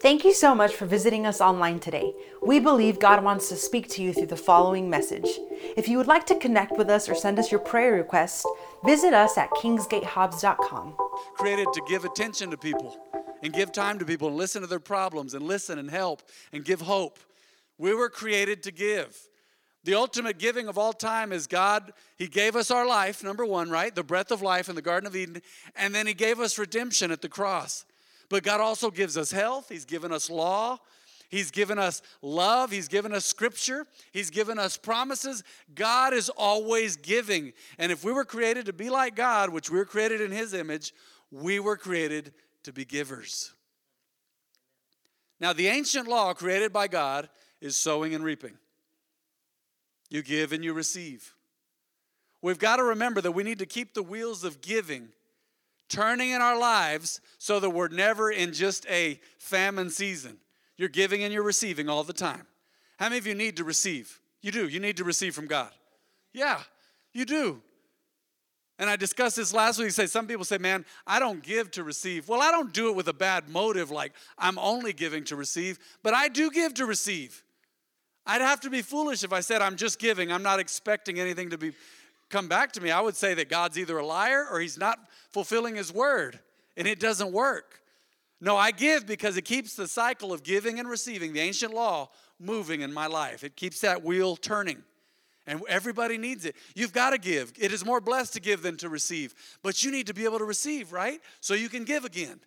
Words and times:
Thank 0.00 0.24
you 0.24 0.32
so 0.32 0.54
much 0.54 0.74
for 0.74 0.86
visiting 0.86 1.26
us 1.26 1.40
online 1.40 1.80
today. 1.80 2.14
We 2.40 2.60
believe 2.60 3.00
God 3.00 3.24
wants 3.24 3.48
to 3.48 3.56
speak 3.56 3.88
to 3.90 4.02
you 4.02 4.12
through 4.12 4.26
the 4.26 4.36
following 4.36 4.88
message. 4.88 5.26
If 5.76 5.88
you 5.88 5.98
would 5.98 6.06
like 6.06 6.24
to 6.26 6.38
connect 6.38 6.78
with 6.78 6.88
us 6.88 7.08
or 7.08 7.16
send 7.16 7.36
us 7.40 7.50
your 7.50 7.58
prayer 7.58 7.94
requests, 7.94 8.46
visit 8.84 9.12
us 9.12 9.36
at 9.36 9.50
kingsgatehobbs.com. 9.50 10.96
Created 11.34 11.66
to 11.72 11.82
give 11.88 12.04
attention 12.04 12.50
to 12.52 12.56
people 12.56 12.96
and 13.42 13.52
give 13.52 13.72
time 13.72 13.98
to 13.98 14.04
people 14.04 14.28
and 14.28 14.36
listen 14.36 14.62
to 14.62 14.68
their 14.68 14.78
problems 14.78 15.34
and 15.34 15.44
listen 15.44 15.80
and 15.80 15.90
help 15.90 16.22
and 16.52 16.64
give 16.64 16.82
hope. 16.82 17.18
We 17.76 17.92
were 17.92 18.08
created 18.08 18.62
to 18.64 18.70
give. 18.70 19.16
The 19.82 19.94
ultimate 19.96 20.38
giving 20.38 20.68
of 20.68 20.78
all 20.78 20.92
time 20.92 21.32
is 21.32 21.48
God, 21.48 21.92
He 22.16 22.28
gave 22.28 22.54
us 22.54 22.70
our 22.70 22.86
life, 22.86 23.24
number 23.24 23.44
one, 23.44 23.68
right? 23.68 23.92
The 23.92 24.04
breath 24.04 24.30
of 24.30 24.42
life 24.42 24.68
in 24.68 24.76
the 24.76 24.82
Garden 24.82 25.08
of 25.08 25.16
Eden, 25.16 25.42
and 25.74 25.92
then 25.92 26.06
He 26.06 26.14
gave 26.14 26.38
us 26.38 26.56
redemption 26.56 27.10
at 27.10 27.20
the 27.20 27.28
cross. 27.28 27.84
But 28.28 28.42
God 28.42 28.60
also 28.60 28.90
gives 28.90 29.16
us 29.16 29.30
health, 29.30 29.68
He's 29.68 29.84
given 29.84 30.12
us 30.12 30.30
law, 30.30 30.78
He's 31.28 31.50
given 31.50 31.78
us 31.78 32.02
love, 32.20 32.70
He's 32.70 32.88
given 32.88 33.12
us 33.12 33.24
scripture, 33.24 33.86
He's 34.12 34.30
given 34.30 34.58
us 34.58 34.76
promises. 34.76 35.42
God 35.74 36.12
is 36.12 36.28
always 36.28 36.96
giving. 36.96 37.52
And 37.78 37.90
if 37.90 38.04
we 38.04 38.12
were 38.12 38.24
created 38.24 38.66
to 38.66 38.72
be 38.72 38.90
like 38.90 39.16
God, 39.16 39.50
which 39.50 39.70
we 39.70 39.78
were 39.78 39.84
created 39.84 40.20
in 40.20 40.30
His 40.30 40.54
image, 40.54 40.92
we 41.30 41.58
were 41.58 41.76
created 41.76 42.34
to 42.64 42.72
be 42.72 42.84
givers. 42.84 43.52
Now, 45.40 45.52
the 45.52 45.66
ancient 45.68 46.06
law 46.06 46.34
created 46.34 46.72
by 46.72 46.86
God 46.86 47.28
is 47.60 47.76
sowing 47.76 48.14
and 48.14 48.22
reaping. 48.22 48.58
You 50.08 50.22
give 50.22 50.52
and 50.52 50.62
you 50.62 50.72
receive. 50.74 51.34
We've 52.42 52.58
got 52.58 52.76
to 52.76 52.84
remember 52.84 53.20
that 53.20 53.32
we 53.32 53.42
need 53.42 53.60
to 53.60 53.66
keep 53.66 53.94
the 53.94 54.02
wheels 54.02 54.44
of 54.44 54.60
giving 54.60 55.08
turning 55.92 56.30
in 56.30 56.40
our 56.40 56.58
lives 56.58 57.20
so 57.38 57.60
that 57.60 57.70
we're 57.70 57.88
never 57.88 58.30
in 58.30 58.52
just 58.52 58.86
a 58.88 59.20
famine 59.38 59.90
season. 59.90 60.38
You're 60.76 60.88
giving 60.88 61.22
and 61.22 61.32
you're 61.32 61.42
receiving 61.42 61.88
all 61.88 62.02
the 62.02 62.14
time. 62.14 62.46
How 62.98 63.06
many 63.06 63.18
of 63.18 63.26
you 63.26 63.34
need 63.34 63.58
to 63.58 63.64
receive? 63.64 64.20
You 64.40 64.50
do. 64.50 64.66
You 64.68 64.80
need 64.80 64.96
to 64.96 65.04
receive 65.04 65.34
from 65.34 65.46
God. 65.46 65.70
Yeah, 66.32 66.60
you 67.12 67.24
do. 67.24 67.60
And 68.78 68.88
I 68.88 68.96
discussed 68.96 69.36
this 69.36 69.52
last 69.52 69.78
week. 69.78 69.90
Say 69.90 70.06
some 70.06 70.26
people 70.26 70.44
say, 70.44 70.58
"Man, 70.58 70.84
I 71.06 71.18
don't 71.18 71.42
give 71.42 71.70
to 71.72 71.84
receive." 71.84 72.28
Well, 72.28 72.40
I 72.40 72.50
don't 72.50 72.72
do 72.72 72.88
it 72.88 72.96
with 72.96 73.06
a 73.08 73.12
bad 73.12 73.48
motive, 73.48 73.90
like 73.90 74.12
I'm 74.38 74.58
only 74.58 74.92
giving 74.92 75.24
to 75.24 75.36
receive, 75.36 75.78
but 76.02 76.14
I 76.14 76.28
do 76.28 76.50
give 76.50 76.74
to 76.74 76.86
receive. 76.86 77.44
I'd 78.24 78.40
have 78.40 78.60
to 78.60 78.70
be 78.70 78.82
foolish 78.82 79.24
if 79.24 79.32
I 79.32 79.40
said 79.40 79.62
I'm 79.62 79.76
just 79.76 79.98
giving. 79.98 80.32
I'm 80.32 80.42
not 80.42 80.58
expecting 80.58 81.20
anything 81.20 81.50
to 81.50 81.58
be 81.58 81.72
come 82.32 82.48
back 82.48 82.72
to 82.72 82.80
me. 82.80 82.90
I 82.90 83.00
would 83.00 83.14
say 83.14 83.34
that 83.34 83.48
God's 83.48 83.78
either 83.78 83.98
a 83.98 84.04
liar 84.04 84.46
or 84.50 84.58
he's 84.58 84.78
not 84.78 84.98
fulfilling 85.30 85.76
his 85.76 85.92
word, 85.92 86.40
and 86.76 86.88
it 86.88 86.98
doesn't 86.98 87.30
work. 87.30 87.80
No, 88.40 88.56
I 88.56 88.72
give 88.72 89.06
because 89.06 89.36
it 89.36 89.42
keeps 89.42 89.76
the 89.76 89.86
cycle 89.86 90.32
of 90.32 90.42
giving 90.42 90.80
and 90.80 90.88
receiving, 90.88 91.32
the 91.32 91.40
ancient 91.40 91.72
law, 91.72 92.08
moving 92.40 92.80
in 92.80 92.92
my 92.92 93.06
life. 93.06 93.44
It 93.44 93.54
keeps 93.54 93.80
that 93.82 94.02
wheel 94.02 94.34
turning. 94.34 94.82
And 95.46 95.60
everybody 95.68 96.18
needs 96.18 96.44
it. 96.44 96.56
You've 96.74 96.92
got 96.92 97.10
to 97.10 97.18
give. 97.18 97.52
It 97.58 97.72
is 97.72 97.84
more 97.84 98.00
blessed 98.00 98.34
to 98.34 98.40
give 98.40 98.62
than 98.62 98.76
to 98.78 98.88
receive. 98.88 99.34
But 99.62 99.84
you 99.84 99.90
need 99.90 100.06
to 100.06 100.14
be 100.14 100.24
able 100.24 100.38
to 100.38 100.44
receive, 100.44 100.92
right? 100.92 101.20
So 101.40 101.54
you 101.54 101.68
can 101.68 101.84
give 101.84 102.04
again. 102.04 102.40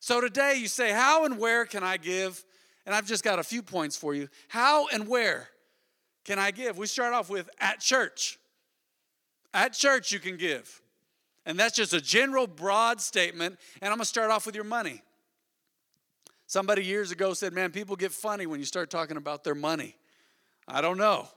So 0.00 0.20
today 0.20 0.56
you 0.58 0.68
say, 0.68 0.92
How 0.92 1.24
and 1.24 1.38
where 1.38 1.64
can 1.64 1.82
I 1.82 1.96
give? 1.96 2.44
And 2.84 2.94
I've 2.94 3.06
just 3.06 3.24
got 3.24 3.38
a 3.38 3.44
few 3.44 3.62
points 3.62 3.96
for 3.96 4.14
you. 4.14 4.28
How 4.48 4.86
and 4.88 5.08
where 5.08 5.48
can 6.24 6.38
I 6.38 6.50
give? 6.50 6.76
We 6.76 6.86
start 6.86 7.14
off 7.14 7.30
with 7.30 7.48
at 7.58 7.80
church. 7.80 8.38
At 9.54 9.72
church, 9.72 10.12
you 10.12 10.18
can 10.18 10.36
give. 10.36 10.80
And 11.44 11.58
that's 11.58 11.74
just 11.74 11.92
a 11.92 12.00
general, 12.00 12.46
broad 12.46 13.00
statement. 13.00 13.58
And 13.80 13.90
I'm 13.90 13.96
going 13.96 14.00
to 14.00 14.06
start 14.06 14.30
off 14.30 14.46
with 14.46 14.54
your 14.54 14.64
money. 14.64 15.02
Somebody 16.46 16.84
years 16.84 17.10
ago 17.10 17.34
said, 17.34 17.52
Man, 17.52 17.70
people 17.70 17.96
get 17.96 18.12
funny 18.12 18.46
when 18.46 18.60
you 18.60 18.66
start 18.66 18.90
talking 18.90 19.16
about 19.16 19.42
their 19.42 19.54
money. 19.54 19.96
I 20.68 20.80
don't 20.80 20.98
know. 20.98 21.28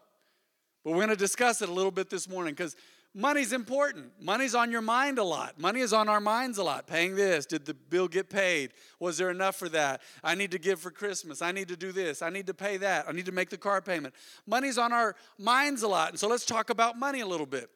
But 0.84 0.92
we're 0.92 0.98
going 0.98 1.10
to 1.10 1.16
discuss 1.16 1.62
it 1.62 1.70
a 1.70 1.74
little 1.74 1.92
bit 1.92 2.10
this 2.10 2.30
morning 2.30 2.54
because 2.54 2.75
money's 3.14 3.54
important. 3.54 4.12
Money's 4.22 4.54
on 4.54 4.72
your 4.72 4.81
mind 4.81 5.18
a 5.18 5.24
lot. 5.24 5.59
Money 5.59 5.80
is 5.80 5.94
on 5.94 6.09
our 6.09 6.20
minds 6.20 6.59
a 6.59 6.64
lot. 6.64 6.86
Paying 6.86 7.16
this. 7.16 7.48
Did 7.48 7.66
the 7.66 7.74
bill 7.74 8.08
get 8.08 8.30
paid? 8.30 8.72
Was 9.00 9.18
there 9.18 9.31
enough 9.31 9.56
for 9.56 9.70
that? 9.70 10.02
I 10.24 10.36
need 10.36 10.52
to 10.52 10.59
give 10.59 10.80
for 10.80 10.92
Christmas. 10.92 11.42
I 11.42 11.52
need 11.52 11.70
to 11.70 11.78
do 11.78 11.92
this. 11.92 12.22
I 12.22 12.30
need 12.30 12.46
to 12.48 12.54
pay 12.54 12.78
that. 12.78 13.06
I 13.09 13.14
need 13.14 13.25
to 13.25 13.31
make 13.31 13.50
the 13.50 13.58
car 13.58 13.81
payment. 13.81 14.14
Money's 14.46 14.78
on 14.78 14.94
our 14.94 15.16
minds 15.40 15.81
a 15.81 15.88
lot. 15.88 16.09
And 16.09 16.20
so 16.20 16.28
let's 16.28 16.46
talk 16.46 16.70
about 16.70 17.00
money 17.00 17.22
a 17.22 17.28
little 17.28 17.48
bit. 17.48 17.72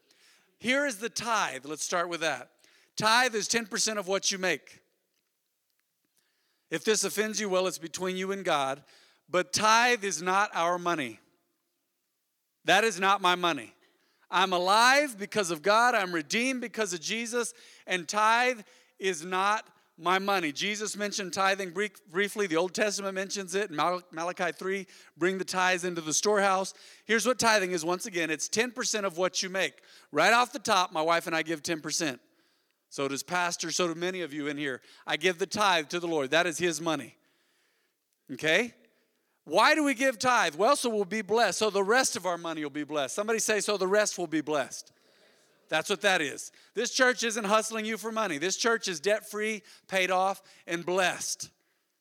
Here 0.60 0.86
is 0.86 0.98
the 0.98 1.10
tithe. 1.10 1.66
Let's 1.66 1.84
start 1.84 2.10
with 2.10 2.22
that. 2.22 2.50
Tithe 2.98 3.34
is 3.34 3.48
10% 3.48 3.98
of 3.98 4.08
what 4.08 4.32
you 4.32 4.38
make. 4.38 4.82
If 6.70 6.84
this 6.84 7.04
offends 7.04 7.40
you, 7.40 7.50
well, 7.50 7.66
it's 7.66 7.78
between 7.78 8.18
you 8.18 8.32
and 8.32 8.44
God. 8.44 8.84
But 9.30 9.54
tithe 9.54 10.04
is 10.04 10.22
not 10.22 10.50
our 10.54 10.78
money. 10.78 11.20
That 12.66 12.84
is 12.84 13.00
not 13.00 13.22
my 13.22 13.36
money. 13.36 13.74
I'm 14.30 14.54
alive 14.54 15.18
because 15.18 15.50
of 15.50 15.62
God. 15.62 15.96
I'm 15.96 16.14
redeemed 16.14 16.62
because 16.62 16.94
of 16.94 17.00
Jesus. 17.00 17.54
And 17.88 18.08
tithe 18.08 18.60
is 19.00 19.24
not 19.24 19.66
my 20.00 20.18
money. 20.18 20.52
Jesus 20.52 20.96
mentioned 20.96 21.34
tithing 21.34 21.74
briefly. 22.10 22.48
The 22.48 22.56
Old 22.56 22.74
Testament 22.74 23.16
mentions 23.16 23.54
it. 23.54 23.70
Malachi 23.70 24.52
3, 24.52 24.88
bring 25.18 25.38
the 25.38 25.46
tithes 25.46 25.84
into 25.84 26.02
the 26.02 26.14
storehouse. 26.14 26.74
Here's 27.06 27.26
what 27.26 27.38
tithing 27.38 27.72
is 27.72 27.84
once 27.84 28.06
again 28.06 28.30
it's 28.30 28.48
10% 28.48 29.04
of 29.04 29.18
what 29.18 29.44
you 29.44 29.50
make. 29.50 29.74
Right 30.12 30.34
off 30.34 30.54
the 30.54 30.60
top, 30.60 30.92
my 30.92 31.02
wife 31.02 31.28
and 31.28 31.36
I 31.36 31.42
give 31.42 31.62
10%. 31.62 32.20
So 32.90 33.08
does 33.08 33.22
Pastor, 33.22 33.72
so 33.72 33.88
do 33.88 34.00
many 34.00 34.22
of 34.22 34.34
you 34.34 34.48
in 34.48 34.58
here. 34.58 34.82
I 35.06 35.18
give 35.18 35.38
the 35.38 35.46
tithe 35.46 35.90
to 35.90 36.00
the 36.00 36.08
Lord. 36.08 36.32
That 36.32 36.48
is 36.48 36.58
His 36.58 36.82
money. 36.82 37.16
Okay? 38.32 38.74
Why 39.46 39.76
do 39.76 39.84
we 39.84 39.94
give 39.94 40.18
tithe? 40.18 40.56
Well, 40.56 40.76
so 40.76 40.90
we'll 40.90 41.06
be 41.06 41.22
blessed. 41.22 41.60
So 41.60 41.70
the 41.70 41.84
rest 41.84 42.16
of 42.16 42.26
our 42.26 42.38
money 42.38 42.64
will 42.64 42.70
be 42.70 42.84
blessed. 42.84 43.16
Somebody 43.16 43.40
say, 43.40 43.60
so 43.60 43.78
the 43.78 43.88
rest 43.88 44.18
will 44.18 44.28
be 44.28 44.42
blessed. 44.42 44.92
That's 45.70 45.90
what 45.90 46.02
that 46.02 46.22
is. 46.22 46.52
This 46.74 46.92
church 46.92 47.24
isn't 47.24 47.44
hustling 47.44 47.86
you 47.86 47.98
for 47.98 48.12
money. 48.12 48.40
This 48.40 48.58
church 48.58 48.88
is 48.88 49.00
debt 49.00 49.30
free, 49.30 49.62
paid 49.88 50.12
off, 50.12 50.42
and 50.68 50.86
blessed. 50.86 51.50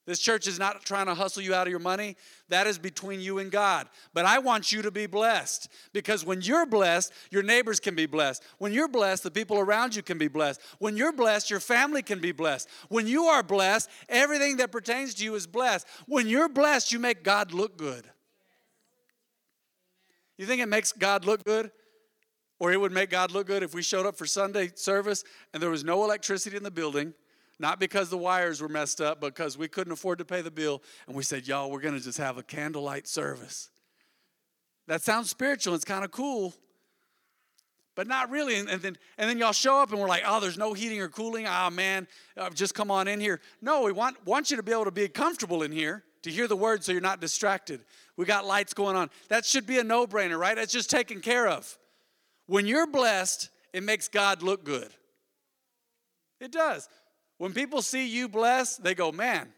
This 0.09 0.21
church 0.21 0.47
is 0.47 0.59
not 0.59 0.87
trying 0.87 1.05
to 1.05 1.15
hustle 1.15 1.43
you 1.43 1.53
out 1.53 1.67
of 1.67 1.71
your 1.71 1.79
money. 1.79 2.17
That 2.49 2.67
is 2.67 2.79
between 2.79 3.21
you 3.21 3.41
and 3.41 3.51
God. 3.51 3.91
But 4.15 4.25
I 4.25 4.39
want 4.39 4.73
you 4.73 4.81
to 4.81 4.91
be 4.91 5.05
blessed 5.05 5.69
because 5.93 6.25
when 6.25 6.41
you're 6.41 6.65
blessed, 6.65 7.13
your 7.31 7.43
neighbors 7.43 7.79
can 7.79 7.95
be 7.95 8.07
blessed. 8.07 8.43
When 8.57 8.73
you're 8.73 8.89
blessed, 8.89 9.25
the 9.25 9.31
people 9.31 9.59
around 9.59 9.95
you 9.95 10.03
can 10.03 10.17
be 10.17 10.29
blessed. 10.29 10.63
When 10.79 10.97
you're 10.97 11.13
blessed, 11.13 11.51
your 11.51 11.61
family 11.61 12.01
can 12.01 12.21
be 12.21 12.33
blessed. 12.33 12.71
When 12.89 13.07
you 13.07 13.25
are 13.25 13.43
blessed, 13.43 13.91
everything 14.09 14.57
that 14.57 14.73
pertains 14.73 15.13
to 15.17 15.25
you 15.25 15.35
is 15.35 15.47
blessed. 15.47 15.87
When 16.07 16.27
you're 16.27 16.49
blessed, 16.49 16.91
you 16.91 16.99
make 16.99 17.23
God 17.23 17.53
look 17.53 17.77
good. 17.77 18.07
You 20.39 20.47
think 20.47 20.63
it 20.63 20.71
makes 20.71 20.93
God 20.93 21.27
look 21.27 21.45
good? 21.45 21.71
Or 22.61 22.73
it 22.73 22.81
would 22.81 22.93
make 22.93 23.11
God 23.11 23.31
look 23.31 23.47
good 23.47 23.63
if 23.63 23.75
we 23.75 23.83
showed 23.83 24.07
up 24.07 24.17
for 24.17 24.27
Sunday 24.27 24.71
service 24.75 25.25
and 25.53 25.63
there 25.63 25.71
was 25.71 25.85
no 25.85 26.05
electricity 26.05 26.57
in 26.57 26.63
the 26.63 26.71
building, 26.71 27.15
not 27.59 27.79
because 27.79 28.11
the 28.11 28.19
wires 28.19 28.61
were 28.61 28.69
messed 28.69 29.01
up, 29.01 29.21
because 29.21 29.57
we 29.57 29.69
couldn't 29.69 29.93
afford 29.93 30.19
to 30.19 30.25
pay 30.25 30.43
the 30.43 30.51
bill, 30.51 30.83
and 31.07 31.17
we 31.17 31.23
said, 31.23 31.47
Y'all, 31.47 31.71
we're 31.71 31.81
gonna 31.81 32.01
just 32.01 32.19
have 32.19 32.39
a 32.39 32.43
candlelight 32.43 33.07
service. 33.07 33.71
That 34.87 35.03
sounds 35.03 35.31
spiritual, 35.31 35.75
it's 35.75 35.85
kind 35.85 36.05
of 36.05 36.11
cool, 36.11 36.55
but 37.95 38.07
not 38.07 38.31
really. 38.31 38.57
And, 38.57 38.69
then, 38.69 38.97
and 39.19 39.29
then 39.29 39.39
y'all 39.39 39.53
show 39.53 39.83
up 39.83 39.91
and 39.91 40.01
we're 40.01 40.09
like, 40.09 40.23
Oh, 40.27 40.41
there's 40.41 40.59
no 40.59 40.73
heating 40.73 41.01
or 41.01 41.09
cooling. 41.09 41.47
Oh, 41.49 41.71
man, 41.71 42.09
uh, 42.37 42.51
just 42.51 42.75
come 42.75 42.91
on 42.91 43.07
in 43.07 43.21
here. 43.21 43.41
No, 43.61 43.83
we 43.83 43.93
want, 43.93 44.25
want 44.27 44.51
you 44.51 44.57
to 44.57 44.63
be 44.63 44.73
able 44.73 44.85
to 44.85 44.91
be 44.91 45.09
comfortable 45.09 45.63
in 45.63 45.71
here 45.71 46.05
to 46.23 46.31
hear 46.31 46.49
the 46.49 46.57
word 46.57 46.83
so 46.83 46.93
you're 46.93 47.01
not 47.01 47.21
distracted. 47.21 47.81
We 48.17 48.25
got 48.25 48.45
lights 48.45 48.75
going 48.75 48.97
on. 48.97 49.11
That 49.29 49.45
should 49.45 49.67
be 49.67 49.79
a 49.79 49.85
no 49.85 50.07
brainer, 50.07 50.39
right? 50.39 50.59
It's 50.59 50.73
just 50.73 50.91
taken 50.91 51.21
care 51.21 51.47
of. 51.47 51.78
When 52.49 52.67
you're 52.67 52.87
blessed, 52.87 53.51
it 53.73 53.83
makes 53.83 54.09
God 54.09 54.43
look 54.43 54.65
good. 54.65 54.89
It 56.41 56.51
does. 56.51 56.89
When 57.37 57.53
people 57.53 57.83
see 57.83 58.09
you 58.09 58.29
blessed, 58.29 58.83
they 58.83 58.95
go, 58.95 59.13
man, 59.13 59.49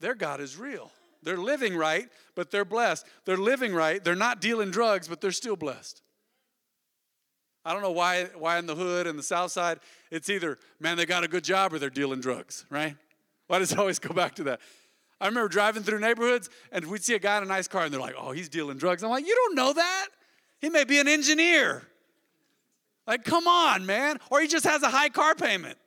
their 0.00 0.14
God 0.14 0.40
is 0.40 0.56
real. 0.56 0.90
They're 1.22 1.36
living 1.36 1.76
right, 1.76 2.08
but 2.36 2.50
they're 2.50 2.64
blessed. 2.64 3.06
They're 3.24 3.36
living 3.36 3.74
right. 3.74 4.02
They're 4.02 4.14
not 4.14 4.40
dealing 4.40 4.70
drugs, 4.70 5.08
but 5.08 5.20
they're 5.20 5.32
still 5.32 5.56
blessed. 5.56 6.00
I 7.64 7.72
don't 7.72 7.82
know 7.82 7.90
why, 7.90 8.26
why 8.38 8.58
in 8.58 8.66
the 8.66 8.76
hood 8.76 9.08
and 9.08 9.18
the 9.18 9.24
south 9.24 9.50
side, 9.50 9.80
it's 10.12 10.30
either, 10.30 10.56
man, 10.78 10.96
they 10.96 11.04
got 11.04 11.24
a 11.24 11.28
good 11.28 11.42
job 11.42 11.72
or 11.72 11.80
they're 11.80 11.90
dealing 11.90 12.20
drugs, 12.20 12.64
right? 12.70 12.96
Why 13.48 13.58
does 13.58 13.72
it 13.72 13.78
always 13.80 13.98
go 13.98 14.14
back 14.14 14.36
to 14.36 14.44
that? 14.44 14.60
I 15.20 15.26
remember 15.26 15.48
driving 15.48 15.82
through 15.82 15.98
neighborhoods 15.98 16.48
and 16.70 16.86
we'd 16.86 17.02
see 17.02 17.14
a 17.14 17.18
guy 17.18 17.38
in 17.38 17.42
a 17.42 17.46
nice 17.46 17.66
car 17.66 17.82
and 17.82 17.92
they're 17.92 18.00
like, 18.00 18.14
oh, 18.16 18.30
he's 18.30 18.48
dealing 18.48 18.78
drugs. 18.78 19.02
I'm 19.02 19.10
like, 19.10 19.26
you 19.26 19.34
don't 19.34 19.56
know 19.56 19.72
that. 19.72 20.06
He 20.60 20.70
may 20.70 20.84
be 20.84 21.00
an 21.00 21.08
engineer. 21.08 21.82
Like, 23.06 23.24
come 23.24 23.46
on, 23.46 23.86
man. 23.86 24.18
Or 24.30 24.40
he 24.40 24.48
just 24.48 24.64
has 24.64 24.82
a 24.82 24.88
high 24.88 25.08
car 25.08 25.34
payment. 25.34 25.78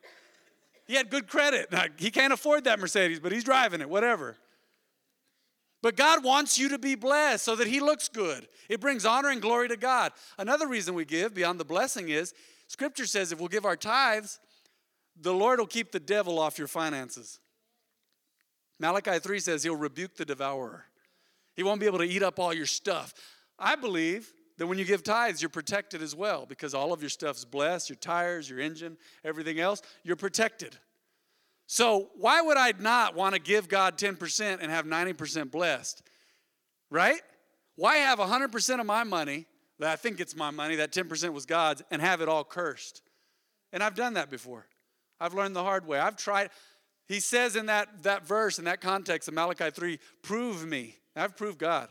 He 0.86 0.94
had 0.94 1.10
good 1.10 1.28
credit. 1.28 1.70
Now, 1.70 1.84
he 1.96 2.10
can't 2.10 2.32
afford 2.32 2.64
that 2.64 2.80
Mercedes, 2.80 3.20
but 3.20 3.32
he's 3.32 3.44
driving 3.44 3.80
it, 3.80 3.88
whatever. 3.88 4.36
But 5.82 5.96
God 5.96 6.22
wants 6.22 6.58
you 6.58 6.68
to 6.70 6.78
be 6.78 6.94
blessed 6.94 7.44
so 7.44 7.56
that 7.56 7.66
He 7.66 7.80
looks 7.80 8.08
good. 8.08 8.46
It 8.68 8.80
brings 8.80 9.06
honor 9.06 9.30
and 9.30 9.40
glory 9.40 9.68
to 9.68 9.76
God. 9.76 10.12
Another 10.38 10.68
reason 10.68 10.94
we 10.94 11.04
give 11.04 11.34
beyond 11.34 11.58
the 11.58 11.64
blessing 11.64 12.10
is 12.10 12.34
Scripture 12.66 13.06
says 13.06 13.32
if 13.32 13.38
we'll 13.38 13.48
give 13.48 13.64
our 13.64 13.76
tithes, 13.76 14.38
the 15.20 15.32
Lord 15.32 15.58
will 15.58 15.66
keep 15.66 15.90
the 15.90 16.00
devil 16.00 16.38
off 16.38 16.58
your 16.58 16.68
finances. 16.68 17.40
Malachi 18.78 19.18
3 19.18 19.40
says 19.40 19.62
he'll 19.62 19.76
rebuke 19.76 20.16
the 20.16 20.24
devourer. 20.24 20.84
He 21.54 21.62
won't 21.62 21.80
be 21.80 21.86
able 21.86 21.98
to 21.98 22.04
eat 22.04 22.22
up 22.22 22.38
all 22.38 22.54
your 22.54 22.66
stuff. 22.66 23.12
I 23.58 23.76
believe 23.76 24.32
that 24.60 24.66
when 24.66 24.76
you 24.76 24.84
give 24.84 25.02
tithes, 25.02 25.40
you're 25.40 25.48
protected 25.48 26.02
as 26.02 26.14
well 26.14 26.44
because 26.44 26.74
all 26.74 26.92
of 26.92 27.00
your 27.00 27.08
stuff's 27.08 27.46
blessed 27.46 27.88
your 27.88 27.96
tires, 27.96 28.50
your 28.50 28.60
engine, 28.60 28.98
everything 29.24 29.58
else, 29.58 29.80
you're 30.04 30.16
protected. 30.16 30.76
So, 31.66 32.10
why 32.16 32.42
would 32.42 32.58
I 32.58 32.74
not 32.78 33.14
want 33.14 33.34
to 33.34 33.40
give 33.40 33.70
God 33.70 33.96
10% 33.96 34.58
and 34.60 34.70
have 34.70 34.84
90% 34.84 35.50
blessed? 35.50 36.02
Right? 36.90 37.22
Why 37.76 37.96
have 37.96 38.18
100% 38.18 38.80
of 38.80 38.84
my 38.84 39.02
money 39.02 39.46
that 39.78 39.88
I 39.88 39.96
think 39.96 40.20
it's 40.20 40.36
my 40.36 40.50
money, 40.50 40.76
that 40.76 40.92
10% 40.92 41.32
was 41.32 41.46
God's, 41.46 41.82
and 41.90 42.02
have 42.02 42.20
it 42.20 42.28
all 42.28 42.44
cursed? 42.44 43.00
And 43.72 43.82
I've 43.82 43.94
done 43.94 44.12
that 44.12 44.28
before. 44.28 44.66
I've 45.18 45.32
learned 45.32 45.56
the 45.56 45.64
hard 45.64 45.86
way. 45.86 45.98
I've 45.98 46.16
tried. 46.16 46.50
He 47.08 47.20
says 47.20 47.56
in 47.56 47.64
that, 47.66 48.02
that 48.02 48.26
verse, 48.26 48.58
in 48.58 48.66
that 48.66 48.82
context 48.82 49.26
of 49.26 49.32
Malachi 49.32 49.70
3, 49.70 49.98
prove 50.20 50.66
me. 50.66 50.96
I've 51.16 51.34
proved 51.34 51.56
God. 51.56 51.88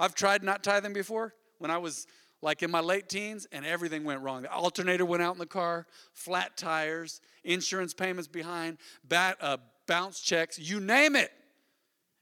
I've 0.00 0.16
tried 0.16 0.42
not 0.42 0.64
tithing 0.64 0.92
before 0.92 1.34
when 1.60 1.70
I 1.70 1.78
was 1.78 2.06
like 2.42 2.62
in 2.62 2.70
my 2.70 2.80
late 2.80 3.08
teens 3.08 3.46
and 3.52 3.64
everything 3.64 4.02
went 4.02 4.22
wrong. 4.22 4.42
The 4.42 4.50
alternator 4.50 5.04
went 5.04 5.22
out 5.22 5.34
in 5.34 5.38
the 5.38 5.46
car, 5.46 5.86
flat 6.12 6.56
tires, 6.56 7.20
insurance 7.44 7.94
payments 7.94 8.28
behind, 8.28 8.78
bat, 9.06 9.36
uh, 9.40 9.58
bounce 9.86 10.20
checks, 10.20 10.58
you 10.58 10.80
name 10.80 11.16
it. 11.16 11.30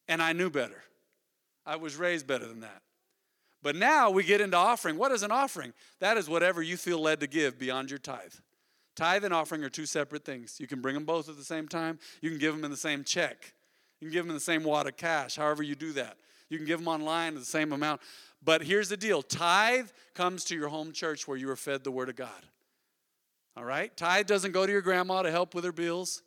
And 0.09 0.21
I 0.21 0.33
knew 0.33 0.51
better. 0.51 0.83
I 1.65 1.77
was 1.77 1.97
raised 1.97 2.27
better 2.27 2.47
than 2.47 2.61
that. 2.61 2.83
But 3.63 3.77
now 3.77 4.11
we 4.11 4.25
get 4.25 4.41
into 4.41 4.57
offering. 4.57 4.97
What 4.97 5.13
is 5.13 5.23
an 5.23 5.31
offering? 5.31 5.73
That 6.01 6.17
is 6.17 6.29
whatever 6.29 6.63
you 6.63 6.77
feel 6.77 7.01
led 7.01 7.21
to 7.21 7.27
give 7.27 7.59
beyond 7.59 7.91
your 7.91 7.99
tithe. 7.99 8.33
Tithe 8.97 9.25
and 9.25 9.35
offering 9.35 9.63
are 9.63 9.69
two 9.69 9.87
separate 9.87 10.25
things. 10.25 10.59
You 10.59 10.67
can 10.67 10.81
bring 10.81 10.95
them 10.95 11.05
both 11.05 11.29
at 11.29 11.37
the 11.37 11.45
same 11.45 11.69
time, 11.69 11.99
you 12.21 12.31
can 12.31 12.39
give 12.39 12.55
them 12.55 12.65
in 12.65 12.71
the 12.71 12.77
same 12.77 13.05
check, 13.05 13.53
you 14.01 14.09
can 14.09 14.13
give 14.13 14.25
them 14.25 14.31
in 14.31 14.35
the 14.37 14.41
same 14.41 14.65
wad 14.65 14.89
of 14.89 14.97
cash, 14.97 15.37
however 15.37 15.63
you 15.63 15.77
do 15.77 15.93
that. 15.93 16.17
You 16.49 16.59
can 16.59 16.67
give 16.67 16.79
them 16.79 16.89
online 16.89 17.35
the 17.35 17.45
same 17.45 17.73
amount. 17.73 18.01
But 18.43 18.63
here's 18.63 18.89
the 18.89 18.97
deal 18.97 19.23
tithe 19.23 19.89
comes 20.15 20.45
to 20.45 20.55
your 20.55 20.69
home 20.69 20.93
church 20.93 21.27
where 21.27 21.37
you 21.37 21.51
are 21.51 21.57
fed 21.57 21.85
the 21.85 21.91
Word 21.91 22.09
of 22.09 22.17
God. 22.17 22.47
All 23.57 23.65
right? 23.65 23.95
Tithe 23.97 24.27
doesn't 24.27 24.53
go 24.53 24.67
to 24.67 24.73
your 24.73 24.83
grandma 24.83 25.23
to 25.23 25.31
help 25.31 25.55
with 25.55 25.65
her 25.65 25.73
bills. 25.73 26.23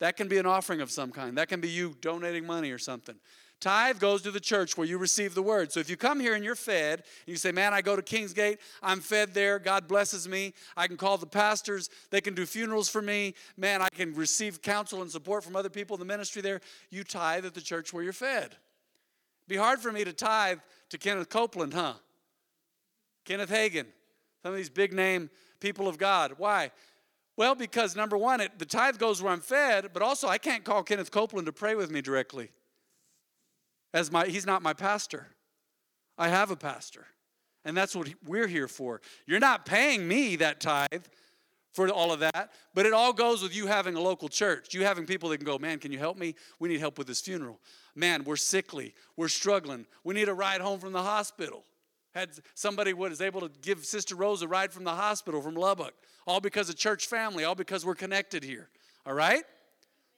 That 0.00 0.16
can 0.16 0.28
be 0.28 0.38
an 0.38 0.46
offering 0.46 0.80
of 0.80 0.90
some 0.90 1.10
kind. 1.10 1.38
That 1.38 1.48
can 1.48 1.60
be 1.60 1.68
you 1.68 1.96
donating 2.00 2.46
money 2.46 2.70
or 2.70 2.78
something. 2.78 3.16
Tithe 3.60 3.98
goes 3.98 4.22
to 4.22 4.30
the 4.30 4.38
church 4.38 4.76
where 4.76 4.86
you 4.86 4.98
receive 4.98 5.34
the 5.34 5.42
word. 5.42 5.72
So 5.72 5.80
if 5.80 5.90
you 5.90 5.96
come 5.96 6.20
here 6.20 6.34
and 6.34 6.44
you're 6.44 6.54
fed, 6.54 7.00
and 7.00 7.26
you 7.26 7.36
say, 7.36 7.50
Man, 7.50 7.74
I 7.74 7.82
go 7.82 7.96
to 7.96 8.02
Kingsgate, 8.02 8.58
I'm 8.82 9.00
fed 9.00 9.34
there, 9.34 9.58
God 9.58 9.88
blesses 9.88 10.28
me, 10.28 10.54
I 10.76 10.86
can 10.86 10.96
call 10.96 11.18
the 11.18 11.26
pastors, 11.26 11.90
they 12.10 12.20
can 12.20 12.34
do 12.34 12.46
funerals 12.46 12.88
for 12.88 13.02
me, 13.02 13.34
man, 13.56 13.82
I 13.82 13.88
can 13.88 14.14
receive 14.14 14.62
counsel 14.62 15.02
and 15.02 15.10
support 15.10 15.42
from 15.42 15.56
other 15.56 15.70
people 15.70 15.96
in 15.96 16.00
the 16.00 16.06
ministry 16.06 16.40
there. 16.40 16.60
You 16.90 17.02
tithe 17.02 17.46
at 17.46 17.54
the 17.54 17.60
church 17.60 17.92
where 17.92 18.04
you're 18.04 18.12
fed. 18.12 18.54
Be 19.48 19.56
hard 19.56 19.80
for 19.80 19.90
me 19.90 20.04
to 20.04 20.12
tithe 20.12 20.58
to 20.90 20.98
Kenneth 20.98 21.30
Copeland, 21.30 21.74
huh? 21.74 21.94
Kenneth 23.24 23.50
Hagin, 23.50 23.86
some 24.42 24.52
of 24.52 24.56
these 24.56 24.70
big 24.70 24.92
name 24.92 25.30
people 25.60 25.88
of 25.88 25.98
God. 25.98 26.34
Why? 26.38 26.70
Well, 27.36 27.54
because 27.54 27.96
number 27.96 28.16
one, 28.16 28.40
it, 28.40 28.58
the 28.58 28.66
tithe 28.66 28.98
goes 28.98 29.22
where 29.22 29.32
I'm 29.32 29.40
fed, 29.40 29.90
but 29.92 30.02
also 30.02 30.28
I 30.28 30.38
can't 30.38 30.64
call 30.64 30.82
Kenneth 30.82 31.10
Copeland 31.10 31.46
to 31.46 31.52
pray 31.52 31.74
with 31.74 31.90
me 31.90 32.00
directly. 32.00 32.50
As 33.94 34.12
my, 34.12 34.26
he's 34.26 34.46
not 34.46 34.62
my 34.62 34.72
pastor. 34.72 35.28
I 36.18 36.28
have 36.28 36.50
a 36.50 36.56
pastor. 36.56 37.06
And 37.64 37.76
that's 37.76 37.94
what 37.94 38.08
we're 38.26 38.46
here 38.46 38.68
for. 38.68 39.00
You're 39.26 39.40
not 39.40 39.66
paying 39.66 40.06
me 40.06 40.36
that 40.36 40.60
tithe 40.60 41.04
for 41.78 41.88
all 41.90 42.10
of 42.10 42.18
that, 42.18 42.50
but 42.74 42.86
it 42.86 42.92
all 42.92 43.12
goes 43.12 43.40
with 43.40 43.54
you 43.54 43.68
having 43.68 43.94
a 43.94 44.00
local 44.00 44.28
church. 44.28 44.74
You 44.74 44.82
having 44.82 45.06
people 45.06 45.28
that 45.28 45.36
can 45.36 45.46
go, 45.46 45.60
man, 45.60 45.78
can 45.78 45.92
you 45.92 45.98
help 45.98 46.18
me? 46.18 46.34
We 46.58 46.68
need 46.68 46.80
help 46.80 46.98
with 46.98 47.06
this 47.06 47.20
funeral. 47.20 47.60
Man, 47.94 48.24
we're 48.24 48.34
sickly. 48.34 48.94
We're 49.16 49.28
struggling. 49.28 49.86
We 50.02 50.12
need 50.14 50.28
a 50.28 50.34
ride 50.34 50.60
home 50.60 50.80
from 50.80 50.92
the 50.92 51.04
hospital. 51.04 51.62
Had 52.16 52.30
somebody 52.54 52.94
was 52.94 53.20
able 53.20 53.42
to 53.42 53.50
give 53.62 53.84
Sister 53.84 54.16
Rose 54.16 54.42
a 54.42 54.48
ride 54.48 54.72
from 54.72 54.82
the 54.82 54.90
hospital 54.90 55.40
from 55.40 55.54
Lubbock, 55.54 55.94
all 56.26 56.40
because 56.40 56.68
of 56.68 56.74
church 56.74 57.06
family, 57.06 57.44
all 57.44 57.54
because 57.54 57.86
we're 57.86 57.94
connected 57.94 58.42
here. 58.42 58.70
All 59.06 59.14
right? 59.14 59.44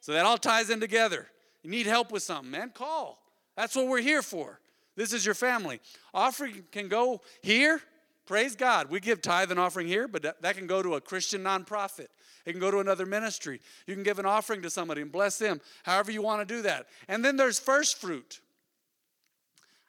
So 0.00 0.12
that 0.14 0.24
all 0.24 0.38
ties 0.38 0.70
in 0.70 0.80
together. 0.80 1.26
You 1.62 1.68
need 1.68 1.84
help 1.84 2.10
with 2.10 2.22
something, 2.22 2.50
man, 2.50 2.70
call. 2.70 3.18
That's 3.54 3.76
what 3.76 3.86
we're 3.86 4.00
here 4.00 4.22
for. 4.22 4.60
This 4.96 5.12
is 5.12 5.26
your 5.26 5.34
family. 5.34 5.78
Offering 6.14 6.64
can 6.72 6.88
go 6.88 7.20
here. 7.42 7.82
Praise 8.30 8.54
God. 8.54 8.92
We 8.92 9.00
give 9.00 9.20
tithe 9.20 9.50
and 9.50 9.58
offering 9.58 9.88
here, 9.88 10.06
but 10.06 10.22
that, 10.22 10.56
can 10.56 10.68
go 10.68 10.84
to 10.84 10.94
a 10.94 11.00
Christian 11.00 11.42
nonprofit. 11.42 12.06
It 12.46 12.52
can 12.52 12.60
go 12.60 12.70
to 12.70 12.78
another 12.78 13.04
ministry. 13.04 13.60
You 13.88 13.94
can 13.94 14.04
give 14.04 14.20
an 14.20 14.24
offering 14.24 14.62
to 14.62 14.70
somebody 14.70 15.02
and 15.02 15.10
bless 15.10 15.36
them, 15.36 15.60
however 15.82 16.12
you 16.12 16.22
want 16.22 16.46
to 16.46 16.54
do 16.54 16.62
that. 16.62 16.86
And 17.08 17.24
then 17.24 17.36
there's 17.36 17.58
first 17.58 18.00
fruit. 18.00 18.40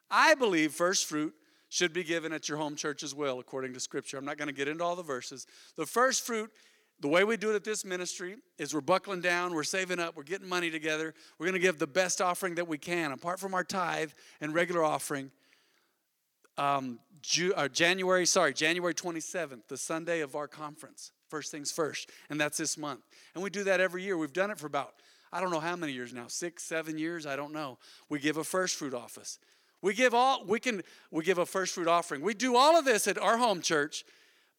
I 0.09 0.33
believe 0.33 0.73
first 0.73 1.05
fruit 1.05 1.35
should 1.69 1.93
be 1.93 2.03
given 2.03 2.33
at 2.33 2.49
your 2.49 2.57
home 2.57 2.75
church 2.75 3.03
as 3.03 3.13
well, 3.13 3.39
according 3.39 3.73
to 3.75 3.79
Scripture. 3.79 4.17
I'm 4.17 4.25
not 4.25 4.39
going 4.39 4.47
to 4.47 4.55
get 4.55 4.67
into 4.67 4.83
all 4.83 4.95
the 4.95 5.03
verses. 5.03 5.45
The 5.75 5.85
first 5.85 6.25
fruit 6.25 6.49
the 6.99 7.07
way 7.07 7.23
we 7.23 7.38
do 7.38 7.51
it 7.51 7.55
at 7.55 7.63
this 7.63 7.83
ministry 7.83 8.38
is 8.57 8.73
we're 8.73 8.81
buckling 8.81 9.21
down, 9.21 9.53
we're 9.53 9.63
saving 9.63 9.99
up, 9.99 10.15
we're 10.15 10.23
getting 10.23 10.47
money 10.47 10.69
together. 10.69 11.15
We're 11.38 11.47
going 11.47 11.53
to 11.53 11.59
give 11.59 11.79
the 11.79 11.88
best 11.88 12.21
offering 12.21 12.55
that 12.55 12.67
we 12.67 12.77
can, 12.77 13.11
apart 13.11 13.39
from 13.39 13.55
our 13.55 13.63
tithe 13.63 14.11
and 14.39 14.53
regular 14.53 14.83
offering. 14.83 15.31
Um, 16.57 17.00
Ju- 17.21 17.53
uh, 17.56 17.68
January, 17.68 18.25
sorry, 18.25 18.53
January 18.53 18.94
27th, 18.94 19.68
the 19.68 19.77
Sunday 19.77 20.21
of 20.21 20.36
our 20.36 20.48
conference. 20.48 21.12
First 21.30 21.51
things 21.51 21.71
first, 21.71 22.09
and 22.30 22.42
that's 22.42 22.57
this 22.57 22.77
month. 22.77 23.01
And 23.36 23.44
we 23.44 23.50
do 23.50 23.63
that 23.63 23.80
every 23.80 24.03
year. 24.03 24.18
We've 24.18 24.33
done 24.33 24.51
it 24.51 24.57
for 24.57 24.68
about, 24.68 24.95
I 25.31 25.39
don't 25.39 25.51
know 25.51 25.59
how 25.59 25.75
many 25.75 25.94
years 25.94 26.13
now, 26.13 26.27
six, 26.27 26.63
seven 26.63 26.98
years, 26.98 27.25
I 27.25 27.36
don't 27.36 27.53
know. 27.53 27.77
We 28.09 28.19
give 28.19 28.38
a 28.38 28.44
first 28.44 28.75
fruit 28.75 28.94
office. 28.94 29.39
We 29.81 29.94
give 29.94 30.13
all, 30.13 30.44
we 30.45 30.59
can, 30.59 30.81
we 31.09 31.24
give 31.24 31.38
a 31.38 31.45
first 31.45 31.74
fruit 31.74 31.88
offering. 31.88 32.21
We 32.21 32.33
do 32.33 32.57
all 32.57 32.77
of 32.77 32.86
this 32.86 33.07
at 33.07 33.18
our 33.18 33.38
home 33.38 33.62
church, 33.62 34.03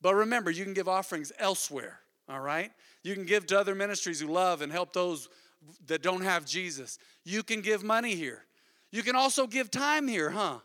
but 0.01 0.15
remember, 0.15 0.51
you 0.51 0.65
can 0.65 0.73
give 0.73 0.89
offerings 0.89 1.31
elsewhere 1.39 2.01
all 2.29 2.41
right? 2.41 2.71
You 3.03 3.15
can 3.15 3.25
give 3.25 3.47
to 3.49 3.59
other 3.59 3.75
ministries 3.75 4.21
who 4.21 4.29
love 4.29 4.63
and 4.63 4.73
help 4.73 4.93
those 4.93 5.29
that 5.87 6.03
don't 6.03 6.23
have 6.23 6.47
Jesus. 6.47 6.99
You 7.25 7.43
can 7.43 7.61
give 7.61 7.83
money 7.83 8.15
here. 8.15 8.45
You 8.91 9.03
can 9.03 9.17
also 9.17 9.47
give 9.47 9.71
time 9.71 10.09
here, 10.09 10.31
huh? 10.31 10.59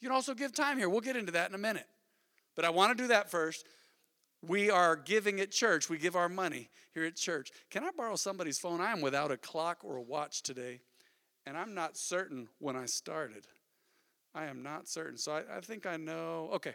You 0.00 0.08
can 0.08 0.14
also 0.14 0.34
give 0.34 0.52
time 0.52 0.78
here. 0.78 0.88
We'll 0.88 1.00
get 1.00 1.16
into 1.16 1.32
that 1.32 1.48
in 1.48 1.54
a 1.54 1.58
minute. 1.58 1.86
But 2.54 2.64
I 2.64 2.70
want 2.70 2.96
to 2.96 3.02
do 3.02 3.08
that 3.08 3.30
first. 3.30 3.64
We 4.42 4.70
are 4.70 4.96
giving 4.96 5.40
at 5.40 5.50
church. 5.50 5.88
We 5.88 5.98
give 5.98 6.16
our 6.16 6.28
money 6.28 6.70
here 6.94 7.04
at 7.04 7.16
church. 7.16 7.50
Can 7.70 7.84
I 7.84 7.90
borrow 7.96 8.16
somebody's 8.16 8.58
phone? 8.58 8.80
I 8.80 8.92
am 8.92 9.00
without 9.00 9.30
a 9.30 9.36
clock 9.36 9.78
or 9.82 9.96
a 9.96 10.02
watch 10.02 10.42
today, 10.42 10.80
and 11.46 11.56
I'm 11.56 11.74
not 11.74 11.96
certain 11.96 12.48
when 12.58 12.76
I 12.76 12.86
started. 12.86 13.46
I 14.34 14.46
am 14.46 14.62
not 14.62 14.88
certain. 14.88 15.16
So 15.16 15.32
I, 15.32 15.56
I 15.56 15.60
think 15.60 15.86
I 15.86 15.96
know. 15.96 16.50
Okay. 16.54 16.74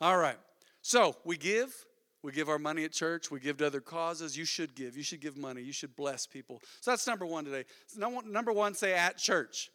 All 0.00 0.16
right. 0.16 0.38
So 0.80 1.16
we 1.24 1.36
give, 1.36 1.74
we 2.22 2.32
give 2.32 2.48
our 2.48 2.58
money 2.58 2.84
at 2.84 2.92
church. 2.92 3.30
We 3.30 3.40
give 3.40 3.58
to 3.58 3.66
other 3.66 3.80
causes. 3.80 4.36
You 4.36 4.46
should 4.46 4.74
give. 4.74 4.96
You 4.96 5.02
should 5.02 5.20
give 5.20 5.36
money. 5.36 5.60
You 5.60 5.72
should 5.72 5.94
bless 5.94 6.26
people. 6.26 6.62
So 6.80 6.92
that's 6.92 7.06
number 7.06 7.26
one 7.26 7.44
today. 7.44 7.64
Number 7.96 8.52
one, 8.52 8.74
say 8.74 8.94
at 8.94 9.18
church. 9.18 9.70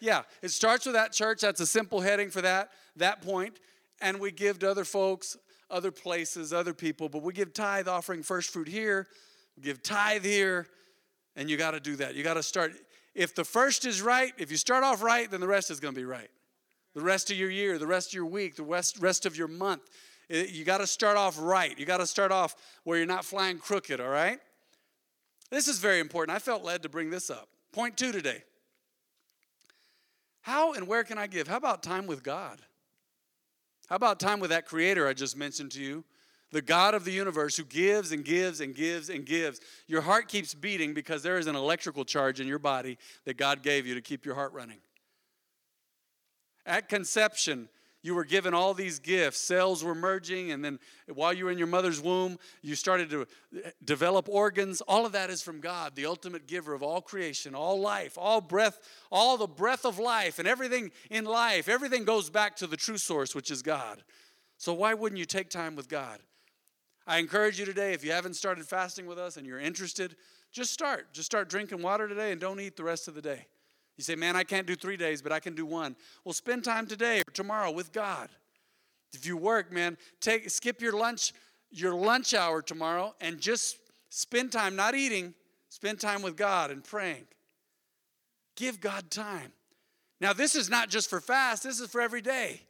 Yeah, 0.00 0.22
it 0.42 0.50
starts 0.50 0.86
with 0.86 0.94
that 0.94 1.12
church. 1.12 1.40
That's 1.40 1.60
a 1.60 1.66
simple 1.66 2.00
heading 2.00 2.30
for 2.30 2.42
that, 2.42 2.70
that 2.96 3.22
point. 3.22 3.58
And 4.00 4.20
we 4.20 4.30
give 4.32 4.58
to 4.60 4.70
other 4.70 4.84
folks, 4.84 5.36
other 5.70 5.90
places, 5.90 6.52
other 6.52 6.74
people. 6.74 7.08
But 7.08 7.22
we 7.22 7.32
give 7.32 7.52
tithe 7.52 7.88
offering 7.88 8.22
first 8.22 8.50
fruit 8.50 8.68
here. 8.68 9.06
We 9.56 9.62
give 9.62 9.82
tithe 9.82 10.24
here. 10.24 10.66
And 11.36 11.48
you 11.48 11.56
got 11.56 11.72
to 11.72 11.80
do 11.80 11.96
that. 11.96 12.14
You 12.14 12.22
got 12.22 12.34
to 12.34 12.42
start. 12.42 12.72
If 13.14 13.34
the 13.34 13.44
first 13.44 13.86
is 13.86 14.02
right, 14.02 14.32
if 14.38 14.50
you 14.50 14.56
start 14.56 14.84
off 14.84 15.02
right, 15.02 15.30
then 15.30 15.40
the 15.40 15.48
rest 15.48 15.70
is 15.70 15.80
going 15.80 15.94
to 15.94 16.00
be 16.00 16.04
right. 16.04 16.28
The 16.94 17.00
rest 17.00 17.30
of 17.30 17.36
your 17.36 17.50
year, 17.50 17.78
the 17.78 17.86
rest 17.86 18.10
of 18.10 18.14
your 18.14 18.26
week, 18.26 18.56
the 18.56 18.62
rest, 18.62 18.98
rest 19.00 19.26
of 19.26 19.36
your 19.36 19.48
month 19.48 19.82
eh, 20.30 20.46
you 20.48 20.64
got 20.64 20.78
to 20.78 20.86
start 20.86 21.16
off 21.16 21.36
right. 21.40 21.76
You 21.78 21.86
got 21.86 21.98
to 21.98 22.06
start 22.06 22.30
off 22.30 22.54
where 22.84 22.98
you're 22.98 23.06
not 23.06 23.24
flying 23.24 23.58
crooked, 23.58 24.00
all 24.00 24.08
right? 24.08 24.38
This 25.50 25.68
is 25.68 25.78
very 25.78 26.00
important. 26.00 26.36
I 26.36 26.38
felt 26.38 26.64
led 26.64 26.82
to 26.82 26.88
bring 26.88 27.10
this 27.10 27.30
up. 27.30 27.48
Point 27.72 27.96
two 27.96 28.12
today. 28.12 28.44
How 30.44 30.74
and 30.74 30.86
where 30.86 31.04
can 31.04 31.16
I 31.16 31.26
give? 31.26 31.48
How 31.48 31.56
about 31.56 31.82
time 31.82 32.06
with 32.06 32.22
God? 32.22 32.60
How 33.88 33.96
about 33.96 34.20
time 34.20 34.40
with 34.40 34.50
that 34.50 34.66
creator 34.66 35.08
I 35.08 35.14
just 35.14 35.38
mentioned 35.38 35.72
to 35.72 35.80
you? 35.80 36.04
The 36.52 36.60
God 36.60 36.92
of 36.92 37.06
the 37.06 37.12
universe 37.12 37.56
who 37.56 37.64
gives 37.64 38.12
and 38.12 38.22
gives 38.22 38.60
and 38.60 38.74
gives 38.74 39.08
and 39.08 39.24
gives. 39.24 39.62
Your 39.86 40.02
heart 40.02 40.28
keeps 40.28 40.52
beating 40.52 40.92
because 40.92 41.22
there 41.22 41.38
is 41.38 41.46
an 41.46 41.56
electrical 41.56 42.04
charge 42.04 42.40
in 42.40 42.46
your 42.46 42.58
body 42.58 42.98
that 43.24 43.38
God 43.38 43.62
gave 43.62 43.86
you 43.86 43.94
to 43.94 44.02
keep 44.02 44.26
your 44.26 44.34
heart 44.34 44.52
running. 44.52 44.80
At 46.66 46.90
conception, 46.90 47.70
you 48.04 48.14
were 48.14 48.26
given 48.26 48.52
all 48.52 48.74
these 48.74 48.98
gifts. 48.98 49.40
Cells 49.40 49.82
were 49.82 49.94
merging, 49.94 50.52
and 50.52 50.62
then 50.62 50.78
while 51.08 51.32
you 51.32 51.46
were 51.46 51.50
in 51.50 51.56
your 51.56 51.66
mother's 51.66 52.02
womb, 52.02 52.38
you 52.60 52.76
started 52.76 53.08
to 53.08 53.22
eh, 53.56 53.70
develop 53.82 54.28
organs. 54.28 54.82
All 54.82 55.06
of 55.06 55.12
that 55.12 55.30
is 55.30 55.40
from 55.40 55.58
God, 55.58 55.96
the 55.96 56.04
ultimate 56.04 56.46
giver 56.46 56.74
of 56.74 56.82
all 56.82 57.00
creation, 57.00 57.54
all 57.54 57.80
life, 57.80 58.18
all 58.18 58.42
breath, 58.42 58.78
all 59.10 59.38
the 59.38 59.46
breath 59.46 59.86
of 59.86 59.98
life, 59.98 60.38
and 60.38 60.46
everything 60.46 60.92
in 61.10 61.24
life. 61.24 61.66
Everything 61.66 62.04
goes 62.04 62.28
back 62.28 62.56
to 62.56 62.66
the 62.66 62.76
true 62.76 62.98
source, 62.98 63.34
which 63.34 63.50
is 63.50 63.62
God. 63.62 64.04
So, 64.58 64.74
why 64.74 64.92
wouldn't 64.92 65.18
you 65.18 65.24
take 65.24 65.48
time 65.48 65.74
with 65.74 65.88
God? 65.88 66.18
I 67.06 67.18
encourage 67.18 67.58
you 67.58 67.64
today, 67.64 67.94
if 67.94 68.04
you 68.04 68.12
haven't 68.12 68.34
started 68.34 68.66
fasting 68.66 69.06
with 69.06 69.18
us 69.18 69.38
and 69.38 69.46
you're 69.46 69.58
interested, 69.58 70.14
Just 70.52 70.72
start. 70.72 71.12
Just 71.12 71.26
start 71.26 71.48
drinking 71.48 71.82
water 71.82 72.06
today 72.06 72.30
and 72.30 72.40
don't 72.40 72.60
eat 72.60 72.76
the 72.76 72.84
rest 72.84 73.08
of 73.08 73.14
the 73.14 73.22
day. 73.22 73.46
You 73.96 74.04
say, 74.04 74.16
man, 74.16 74.34
I 74.36 74.44
can't 74.44 74.66
do 74.66 74.74
three 74.74 74.96
days, 74.96 75.22
but 75.22 75.32
I 75.32 75.40
can 75.40 75.54
do 75.54 75.64
one. 75.64 75.94
Well, 76.24 76.32
spend 76.32 76.64
time 76.64 76.86
today 76.86 77.20
or 77.20 77.32
tomorrow 77.32 77.70
with 77.70 77.92
God. 77.92 78.28
If 79.12 79.24
you 79.24 79.36
work, 79.36 79.72
man, 79.72 79.96
take 80.20 80.50
skip 80.50 80.82
your 80.82 80.92
lunch, 80.92 81.32
your 81.70 81.94
lunch 81.94 82.34
hour 82.34 82.60
tomorrow 82.62 83.14
and 83.20 83.40
just 83.40 83.78
spend 84.08 84.52
time 84.52 84.74
not 84.74 84.94
eating, 84.94 85.34
spend 85.68 86.00
time 86.00 86.22
with 86.22 86.36
God 86.36 86.70
and 86.70 86.82
praying. 86.82 87.24
Give 88.56 88.80
God 88.80 89.10
time. 89.10 89.52
Now, 90.20 90.32
this 90.32 90.54
is 90.54 90.70
not 90.70 90.88
just 90.88 91.10
for 91.10 91.20
fast, 91.20 91.62
this 91.62 91.80
is 91.80 91.90
for 91.90 92.00
every 92.00 92.22
day. 92.22 92.62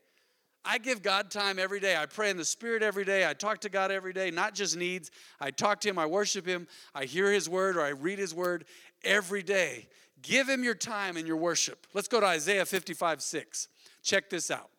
I 0.64 0.78
give 0.78 1.02
God 1.02 1.30
time 1.30 1.58
every 1.58 1.78
day. 1.78 1.94
I 1.94 2.06
pray 2.06 2.30
in 2.30 2.38
the 2.38 2.44
Spirit 2.44 2.82
every 2.82 3.04
day. 3.04 3.28
I 3.28 3.34
talk 3.34 3.60
to 3.60 3.68
God 3.68 3.90
every 3.90 4.14
day, 4.14 4.30
not 4.30 4.54
just 4.54 4.78
needs. 4.78 5.10
I 5.38 5.50
talk 5.50 5.80
to 5.82 5.90
Him, 5.90 5.98
I 5.98 6.06
worship 6.06 6.46
Him, 6.46 6.66
I 6.94 7.04
hear 7.04 7.30
His 7.30 7.48
word, 7.48 7.76
or 7.76 7.82
I 7.82 7.90
read 7.90 8.18
His 8.18 8.34
word 8.34 8.64
every 9.04 9.42
day. 9.42 9.88
Give 10.24 10.48
Him 10.48 10.64
your 10.64 10.74
time 10.74 11.16
and 11.16 11.28
your 11.28 11.36
worship. 11.36 11.86
Let's 11.92 12.08
go 12.08 12.18
to 12.18 12.26
Isaiah 12.26 12.64
55 12.64 13.22
6. 13.22 13.68
Check 14.02 14.30
this 14.30 14.50
out 14.50 14.70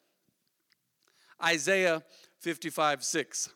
Isaiah 1.41 2.03
55 2.39 3.03
6. 3.03 3.49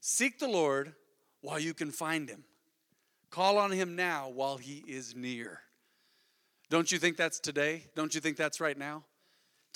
Seek 0.00 0.38
the 0.38 0.48
Lord 0.48 0.94
while 1.40 1.58
you 1.58 1.74
can 1.74 1.90
find 1.90 2.28
Him, 2.28 2.44
call 3.30 3.58
on 3.58 3.72
Him 3.72 3.96
now 3.96 4.28
while 4.28 4.56
He 4.56 4.84
is 4.86 5.16
near. 5.16 5.60
Don't 6.70 6.90
you 6.90 6.98
think 6.98 7.16
that's 7.16 7.40
today? 7.40 7.84
Don't 7.96 8.14
you 8.14 8.20
think 8.20 8.36
that's 8.36 8.60
right 8.60 8.78
now? 8.78 9.04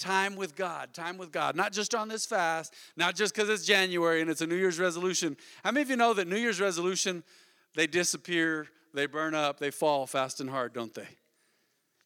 Time 0.00 0.35
with 0.35 0.57
God, 0.57 0.95
time 0.95 1.19
with 1.19 1.30
God. 1.30 1.54
Not 1.54 1.73
just 1.73 1.95
on 1.95 2.09
this 2.09 2.25
fast, 2.25 2.73
not 2.97 3.14
just 3.14 3.35
because 3.35 3.50
it's 3.50 3.66
January 3.66 4.23
and 4.23 4.30
it's 4.30 4.40
a 4.40 4.47
New 4.47 4.57
Year's 4.57 4.78
resolution. 4.78 5.37
How 5.62 5.73
many 5.73 5.83
of 5.83 5.90
you 5.90 5.97
know 5.97 6.14
that 6.14 6.26
New 6.26 6.38
Year's 6.38 6.59
resolution, 6.59 7.23
they 7.76 7.87
disappear, 7.87 8.66
they 8.95 9.04
burn 9.04 9.35
up, 9.35 9.59
they 9.59 9.71
fall 9.71 10.07
fast 10.07 10.40
and 10.40 10.49
hard, 10.49 10.73
don't 10.73 10.95
they? 10.95 11.07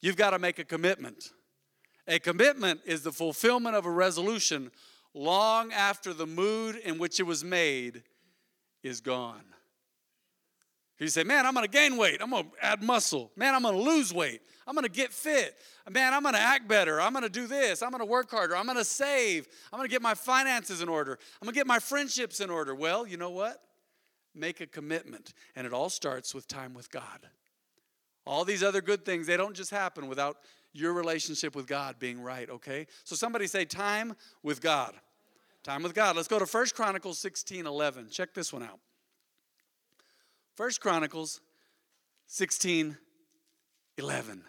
You've 0.00 0.16
got 0.16 0.30
to 0.30 0.40
make 0.40 0.58
a 0.58 0.64
commitment. 0.64 1.30
A 2.08 2.18
commitment 2.18 2.80
is 2.84 3.02
the 3.02 3.12
fulfillment 3.12 3.76
of 3.76 3.86
a 3.86 3.90
resolution 3.90 4.72
long 5.14 5.72
after 5.72 6.12
the 6.12 6.26
mood 6.26 6.74
in 6.74 6.98
which 6.98 7.20
it 7.20 7.22
was 7.22 7.44
made 7.44 8.02
is 8.82 9.00
gone. 9.00 9.44
You 10.98 11.06
say, 11.06 11.22
man, 11.22 11.46
I'm 11.46 11.54
gonna 11.54 11.68
gain 11.68 11.96
weight. 11.96 12.20
I'm 12.20 12.30
gonna 12.30 12.48
add 12.60 12.82
muscle. 12.82 13.30
Man, 13.36 13.54
I'm 13.54 13.62
gonna 13.62 13.78
lose 13.78 14.12
weight. 14.12 14.40
I'm 14.66 14.74
gonna 14.74 14.88
get 14.88 15.12
fit. 15.12 15.56
Man, 15.90 16.14
I'm 16.14 16.22
gonna 16.22 16.38
act 16.38 16.66
better. 16.66 17.00
I'm 17.00 17.12
gonna 17.12 17.28
do 17.28 17.46
this. 17.46 17.82
I'm 17.82 17.90
gonna 17.90 18.04
work 18.04 18.30
harder. 18.30 18.56
I'm 18.56 18.66
gonna 18.66 18.84
save. 18.84 19.46
I'm 19.72 19.78
gonna 19.78 19.88
get 19.88 20.02
my 20.02 20.14
finances 20.14 20.80
in 20.80 20.88
order. 20.88 21.18
I'm 21.40 21.46
gonna 21.46 21.54
get 21.54 21.66
my 21.66 21.78
friendships 21.78 22.40
in 22.40 22.50
order. 22.50 22.74
Well, 22.74 23.06
you 23.06 23.16
know 23.16 23.30
what? 23.30 23.60
Make 24.34 24.60
a 24.60 24.66
commitment. 24.66 25.34
And 25.54 25.66
it 25.66 25.72
all 25.72 25.90
starts 25.90 26.34
with 26.34 26.48
time 26.48 26.74
with 26.74 26.90
God. 26.90 27.28
All 28.26 28.44
these 28.44 28.62
other 28.62 28.80
good 28.80 29.04
things, 29.04 29.26
they 29.26 29.36
don't 29.36 29.54
just 29.54 29.70
happen 29.70 30.08
without 30.08 30.38
your 30.72 30.92
relationship 30.92 31.54
with 31.54 31.66
God 31.66 31.98
being 31.98 32.20
right, 32.20 32.48
okay? 32.50 32.86
So 33.04 33.14
somebody 33.14 33.46
say 33.46 33.64
time 33.64 34.14
with 34.42 34.60
God. 34.60 34.94
Time 35.62 35.82
with 35.82 35.94
God. 35.94 36.16
Let's 36.16 36.28
go 36.28 36.38
to 36.38 36.46
First 36.46 36.74
Chronicles 36.74 37.18
16 37.18 37.66
11. 37.66 38.08
Check 38.10 38.34
this 38.34 38.52
one 38.52 38.62
out. 38.62 38.80
First 40.56 40.80
Chronicles 40.80 41.40
16 42.26 42.96
11. 43.96 44.44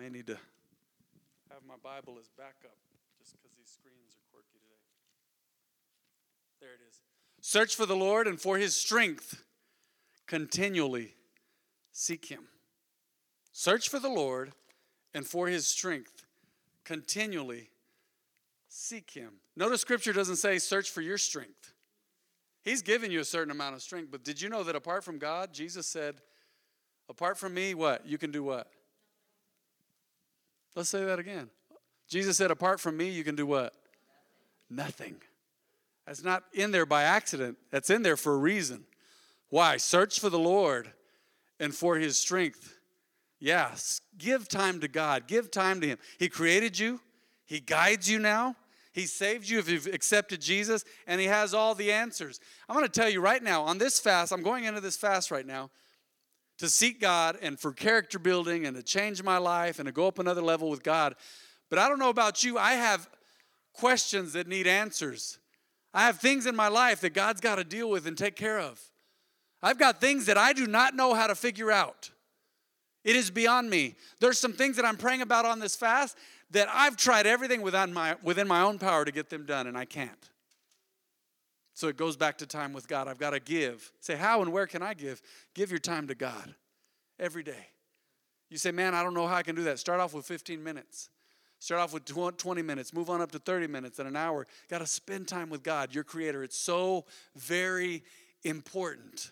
May 0.00 0.08
need 0.08 0.26
to 0.26 0.38
have 1.50 1.60
my 1.68 1.74
Bible 1.82 2.16
as 2.18 2.30
backup 2.38 2.76
just 3.18 3.32
because 3.32 3.50
these 3.58 3.68
screens 3.68 4.16
are 4.16 4.24
quirky 4.32 4.56
today. 4.58 4.80
There 6.58 6.70
it 6.70 6.80
is. 6.88 7.00
Search 7.42 7.76
for 7.76 7.84
the 7.84 7.96
Lord 7.96 8.26
and 8.26 8.40
for 8.40 8.56
his 8.56 8.74
strength. 8.74 9.44
Continually 10.26 11.16
seek 11.92 12.26
him. 12.26 12.44
Search 13.52 13.90
for 13.90 13.98
the 13.98 14.08
Lord 14.08 14.52
and 15.12 15.26
for 15.26 15.48
his 15.48 15.66
strength. 15.66 16.24
Continually 16.84 17.68
seek 18.68 19.10
him. 19.10 19.32
Notice 19.54 19.82
scripture 19.82 20.14
doesn't 20.14 20.36
say 20.36 20.58
search 20.58 20.88
for 20.88 21.02
your 21.02 21.18
strength. 21.18 21.74
He's 22.62 22.80
given 22.80 23.10
you 23.10 23.20
a 23.20 23.24
certain 23.24 23.50
amount 23.50 23.74
of 23.74 23.82
strength, 23.82 24.10
but 24.10 24.24
did 24.24 24.40
you 24.40 24.48
know 24.48 24.62
that 24.62 24.76
apart 24.76 25.04
from 25.04 25.18
God, 25.18 25.52
Jesus 25.52 25.86
said, 25.86 26.22
apart 27.10 27.36
from 27.36 27.52
me, 27.52 27.74
what? 27.74 28.06
You 28.06 28.16
can 28.16 28.30
do 28.30 28.42
what? 28.42 28.70
Let's 30.74 30.88
say 30.88 31.04
that 31.04 31.18
again. 31.18 31.50
Jesus 32.08 32.36
said, 32.36 32.50
apart 32.50 32.80
from 32.80 32.96
me, 32.96 33.10
you 33.10 33.24
can 33.24 33.36
do 33.36 33.46
what? 33.46 33.72
Nothing. 34.68 35.16
That's 36.06 36.24
not 36.24 36.44
in 36.52 36.70
there 36.70 36.86
by 36.86 37.04
accident, 37.04 37.58
that's 37.70 37.90
in 37.90 38.02
there 38.02 38.16
for 38.16 38.34
a 38.34 38.38
reason. 38.38 38.84
Why? 39.48 39.76
Search 39.76 40.18
for 40.18 40.28
the 40.28 40.38
Lord 40.38 40.92
and 41.58 41.74
for 41.74 41.96
his 41.96 42.16
strength. 42.16 42.78
Yes, 43.38 44.00
give 44.18 44.48
time 44.48 44.80
to 44.80 44.88
God, 44.88 45.26
give 45.26 45.50
time 45.50 45.80
to 45.80 45.86
him. 45.86 45.98
He 46.18 46.28
created 46.28 46.78
you, 46.78 47.00
he 47.46 47.60
guides 47.60 48.08
you 48.08 48.18
now. 48.18 48.56
He 48.92 49.06
saved 49.06 49.48
you 49.48 49.60
if 49.60 49.68
you've 49.68 49.86
accepted 49.86 50.40
Jesus, 50.40 50.84
and 51.06 51.20
He 51.20 51.28
has 51.28 51.54
all 51.54 51.76
the 51.76 51.92
answers. 51.92 52.40
I'm 52.68 52.74
going 52.74 52.86
to 52.86 52.92
tell 52.92 53.08
you 53.08 53.20
right 53.20 53.42
now 53.42 53.62
on 53.62 53.78
this 53.78 54.00
fast, 54.00 54.32
I'm 54.32 54.42
going 54.42 54.64
into 54.64 54.80
this 54.80 54.96
fast 54.96 55.30
right 55.30 55.46
now 55.46 55.70
to 56.60 56.68
seek 56.68 57.00
God 57.00 57.38
and 57.40 57.58
for 57.58 57.72
character 57.72 58.18
building 58.18 58.66
and 58.66 58.76
to 58.76 58.82
change 58.82 59.22
my 59.22 59.38
life 59.38 59.78
and 59.78 59.86
to 59.86 59.92
go 59.92 60.06
up 60.06 60.18
another 60.18 60.42
level 60.42 60.68
with 60.68 60.82
God. 60.82 61.14
But 61.70 61.78
I 61.78 61.88
don't 61.88 61.98
know 61.98 62.10
about 62.10 62.44
you, 62.44 62.58
I 62.58 62.74
have 62.74 63.08
questions 63.72 64.34
that 64.34 64.46
need 64.46 64.66
answers. 64.66 65.38
I 65.94 66.04
have 66.04 66.18
things 66.18 66.44
in 66.44 66.54
my 66.54 66.68
life 66.68 67.00
that 67.00 67.14
God's 67.14 67.40
got 67.40 67.54
to 67.56 67.64
deal 67.64 67.88
with 67.88 68.06
and 68.06 68.16
take 68.16 68.36
care 68.36 68.58
of. 68.58 68.78
I've 69.62 69.78
got 69.78 70.02
things 70.02 70.26
that 70.26 70.36
I 70.36 70.52
do 70.52 70.66
not 70.66 70.94
know 70.94 71.14
how 71.14 71.26
to 71.26 71.34
figure 71.34 71.72
out. 71.72 72.10
It 73.04 73.16
is 73.16 73.30
beyond 73.30 73.70
me. 73.70 73.94
There's 74.20 74.38
some 74.38 74.52
things 74.52 74.76
that 74.76 74.84
I'm 74.84 74.98
praying 74.98 75.22
about 75.22 75.46
on 75.46 75.60
this 75.60 75.74
fast 75.74 76.18
that 76.50 76.68
I've 76.70 76.98
tried 76.98 77.26
everything 77.26 77.62
within 77.62 77.94
my, 77.94 78.16
within 78.22 78.46
my 78.46 78.60
own 78.60 78.78
power 78.78 79.06
to 79.06 79.12
get 79.12 79.30
them 79.30 79.46
done, 79.46 79.66
and 79.66 79.78
I 79.78 79.86
can't. 79.86 80.28
So 81.74 81.88
it 81.88 81.96
goes 81.96 82.16
back 82.16 82.38
to 82.38 82.46
time 82.46 82.72
with 82.72 82.88
God. 82.88 83.08
I've 83.08 83.18
got 83.18 83.30
to 83.30 83.40
give. 83.40 83.92
Say, 84.00 84.16
how 84.16 84.42
and 84.42 84.52
where 84.52 84.66
can 84.66 84.82
I 84.82 84.94
give? 84.94 85.22
Give 85.54 85.70
your 85.70 85.78
time 85.78 86.08
to 86.08 86.14
God 86.14 86.54
every 87.18 87.42
day. 87.42 87.68
You 88.50 88.58
say, 88.58 88.72
man, 88.72 88.94
I 88.94 89.02
don't 89.02 89.14
know 89.14 89.26
how 89.26 89.36
I 89.36 89.42
can 89.42 89.54
do 89.54 89.64
that. 89.64 89.78
Start 89.78 90.00
off 90.00 90.12
with 90.12 90.26
15 90.26 90.62
minutes. 90.62 91.08
Start 91.60 91.82
off 91.82 91.92
with 91.92 92.06
20 92.06 92.62
minutes, 92.62 92.94
move 92.94 93.10
on 93.10 93.20
up 93.20 93.30
to 93.32 93.38
30 93.38 93.66
minutes 93.66 93.98
and 93.98 94.08
an 94.08 94.16
hour. 94.16 94.46
Got 94.70 94.78
to 94.78 94.86
spend 94.86 95.28
time 95.28 95.50
with 95.50 95.62
God, 95.62 95.94
your 95.94 96.04
creator. 96.04 96.42
It's 96.42 96.58
so 96.58 97.04
very 97.36 98.02
important. 98.44 99.30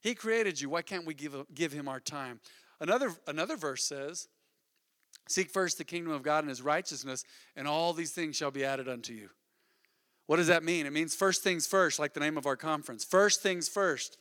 He 0.00 0.14
created 0.14 0.58
you. 0.58 0.70
Why 0.70 0.80
can't 0.80 1.04
we 1.04 1.12
give, 1.12 1.36
give 1.54 1.72
him 1.72 1.86
our 1.86 2.00
time? 2.00 2.40
Another, 2.80 3.12
another 3.26 3.56
verse 3.56 3.84
says, 3.84 4.28
Seek 5.28 5.50
first 5.50 5.76
the 5.76 5.84
kingdom 5.84 6.12
of 6.12 6.22
God 6.22 6.44
and 6.44 6.48
his 6.48 6.62
righteousness, 6.62 7.24
and 7.56 7.68
all 7.68 7.92
these 7.92 8.12
things 8.12 8.36
shall 8.36 8.50
be 8.50 8.64
added 8.64 8.88
unto 8.88 9.12
you. 9.12 9.28
What 10.26 10.36
does 10.36 10.48
that 10.48 10.64
mean? 10.64 10.86
It 10.86 10.92
means 10.92 11.14
first 11.14 11.42
things 11.42 11.66
first, 11.66 11.98
like 11.98 12.12
the 12.12 12.20
name 12.20 12.36
of 12.36 12.46
our 12.46 12.56
conference. 12.56 13.04
First 13.04 13.42
things 13.42 13.68
first. 13.68 14.18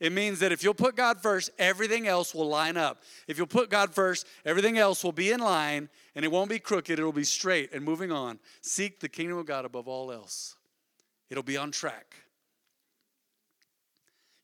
It 0.00 0.12
means 0.12 0.38
that 0.40 0.52
if 0.52 0.62
you'll 0.62 0.74
put 0.74 0.94
God 0.94 1.20
first, 1.20 1.50
everything 1.58 2.06
else 2.06 2.34
will 2.34 2.48
line 2.48 2.76
up. 2.76 3.02
If 3.26 3.36
you'll 3.36 3.48
put 3.48 3.68
God 3.68 3.92
first, 3.92 4.26
everything 4.44 4.78
else 4.78 5.02
will 5.02 5.12
be 5.12 5.30
in 5.32 5.40
line 5.40 5.88
and 6.14 6.24
it 6.24 6.30
won't 6.30 6.50
be 6.50 6.58
crooked, 6.58 6.98
it'll 6.98 7.12
be 7.12 7.24
straight 7.24 7.72
and 7.72 7.84
moving 7.84 8.12
on. 8.12 8.38
Seek 8.60 9.00
the 9.00 9.08
kingdom 9.08 9.38
of 9.38 9.46
God 9.46 9.64
above 9.64 9.88
all 9.88 10.12
else, 10.12 10.56
it'll 11.30 11.42
be 11.42 11.56
on 11.56 11.72
track. 11.72 12.14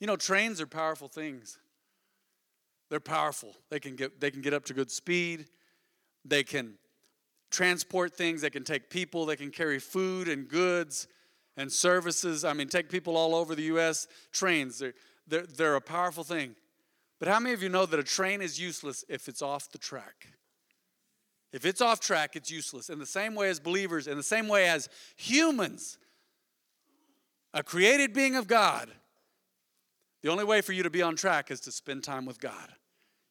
You 0.01 0.09
know, 0.09 0.17
trains 0.17 0.61
are 0.61 0.67
powerful 0.67 1.09
things. 1.09 1.59
They're 2.91 3.01
powerful. 3.01 3.57
They 3.71 3.81
can 3.81 3.97
get, 3.97 4.21
they 4.21 4.31
can 4.31 4.43
get 4.43 4.53
up 4.53 4.65
to 4.67 4.75
good 4.75 4.91
speed. 4.91 5.47
They 6.25 6.43
can 6.43 6.75
transport 7.55 8.13
things, 8.13 8.41
they 8.43 8.51
can 8.51 8.65
take 8.65 8.91
people, 8.91 9.25
they 9.25 9.37
can 9.37 9.51
carry 9.51 9.79
food 9.79 10.29
and 10.29 10.49
goods 10.49 11.07
and 11.57 11.71
services. 11.71 12.45
I 12.45 12.53
mean, 12.53 12.69
take 12.69 12.91
people 12.91 13.17
all 13.17 13.35
over 13.35 13.55
the 13.55 13.63
U.S. 13.65 14.07
Trains, 14.33 14.79
they're, 14.79 14.95
they're, 15.27 15.47
they're 15.47 15.77
a 15.77 15.81
powerful 15.81 16.25
thing. 16.25 16.57
But 17.21 17.29
how 17.29 17.39
many 17.39 17.55
of 17.55 17.63
you 17.63 17.69
know 17.69 17.87
that 17.87 17.99
a 17.99 18.05
train 18.05 18.43
is 18.43 18.61
useless 18.61 19.05
if 19.09 19.29
it's 19.29 19.41
off 19.41 19.71
the 19.71 19.79
track? 19.79 20.27
If 21.53 21.65
it's 21.65 21.81
off 21.81 22.01
track, 22.01 22.35
it's 22.35 22.51
useless. 22.51 22.91
In 22.91 22.99
the 22.99 23.07
same 23.07 23.37
way 23.37 23.49
as 23.49 23.61
believers, 23.61 24.09
in 24.09 24.17
the 24.17 24.25
same 24.25 24.49
way 24.49 24.69
as 24.69 24.89
humans, 25.17 25.99
a 27.55 27.63
created 27.63 28.13
being 28.13 28.35
of 28.35 28.49
God, 28.49 28.91
the 30.23 30.31
only 30.31 30.45
way 30.45 30.61
for 30.61 30.73
you 30.73 30.83
to 30.83 30.91
be 30.91 31.03
on 31.03 31.15
track 31.15 31.53
is 31.53 31.61
to 31.61 31.73
spend 31.73 32.03
time 32.03 32.27
with 32.27 32.41
God. 32.41 32.71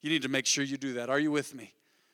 You 0.01 0.09
need 0.09 0.21
to 0.21 0.29
make 0.29 0.45
sure 0.45 0.63
you 0.63 0.77
do 0.77 0.93
that. 0.93 1.09
Are 1.09 1.19
you 1.19 1.31
with 1.31 1.53
me? 1.53 1.73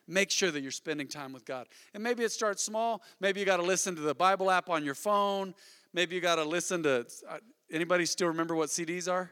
Make 0.09 0.31
sure 0.31 0.51
that 0.51 0.61
you're 0.61 0.71
spending 0.71 1.07
time 1.07 1.31
with 1.31 1.45
God. 1.45 1.67
And 1.93 2.03
maybe 2.03 2.23
it 2.23 2.31
starts 2.31 2.63
small. 2.63 3.01
Maybe 3.19 3.39
you 3.39 3.45
got 3.45 3.57
to 3.57 3.63
listen 3.63 3.95
to 3.95 4.01
the 4.01 4.15
Bible 4.15 4.51
app 4.51 4.69
on 4.69 4.83
your 4.83 4.95
phone. 4.95 5.53
Maybe 5.93 6.15
you 6.15 6.21
got 6.21 6.35
to 6.35 6.43
listen 6.43 6.83
to 6.83 7.05
uh, 7.27 7.37
anybody 7.71 8.05
still 8.05 8.27
remember 8.27 8.55
what 8.55 8.69
CDs 8.69 9.11
are? 9.11 9.31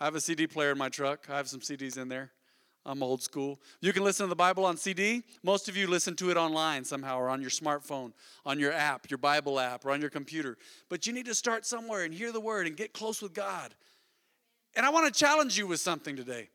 I 0.00 0.04
have 0.04 0.14
a 0.14 0.20
CD 0.20 0.46
player 0.46 0.72
in 0.72 0.78
my 0.78 0.88
truck. 0.88 1.26
I 1.30 1.36
have 1.36 1.48
some 1.48 1.60
CDs 1.60 1.96
in 1.96 2.08
there. 2.08 2.32
I'm 2.84 3.02
old 3.02 3.22
school. 3.22 3.60
You 3.80 3.92
can 3.92 4.02
listen 4.02 4.24
to 4.26 4.28
the 4.28 4.34
Bible 4.34 4.64
on 4.64 4.76
CD. 4.76 5.22
Most 5.44 5.68
of 5.68 5.76
you 5.76 5.86
listen 5.86 6.16
to 6.16 6.30
it 6.30 6.36
online 6.36 6.84
somehow 6.84 7.18
or 7.18 7.28
on 7.28 7.40
your 7.40 7.50
smartphone, 7.50 8.12
on 8.44 8.58
your 8.58 8.72
app, 8.72 9.08
your 9.08 9.18
Bible 9.18 9.60
app, 9.60 9.84
or 9.84 9.92
on 9.92 10.00
your 10.00 10.10
computer. 10.10 10.58
But 10.88 11.06
you 11.06 11.12
need 11.12 11.26
to 11.26 11.34
start 11.34 11.64
somewhere 11.64 12.02
and 12.02 12.12
hear 12.12 12.32
the 12.32 12.40
word 12.40 12.66
and 12.66 12.76
get 12.76 12.92
close 12.92 13.22
with 13.22 13.34
God. 13.34 13.72
And 14.74 14.84
I 14.84 14.90
want 14.90 15.12
to 15.12 15.16
challenge 15.16 15.56
you 15.56 15.68
with 15.68 15.78
something 15.78 16.16
today. 16.16 16.48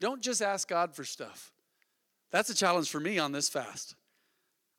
Don't 0.00 0.20
just 0.20 0.42
ask 0.42 0.68
God 0.68 0.94
for 0.94 1.04
stuff. 1.04 1.52
That's 2.30 2.50
a 2.50 2.54
challenge 2.54 2.90
for 2.90 3.00
me 3.00 3.18
on 3.18 3.32
this 3.32 3.48
fast. 3.48 3.94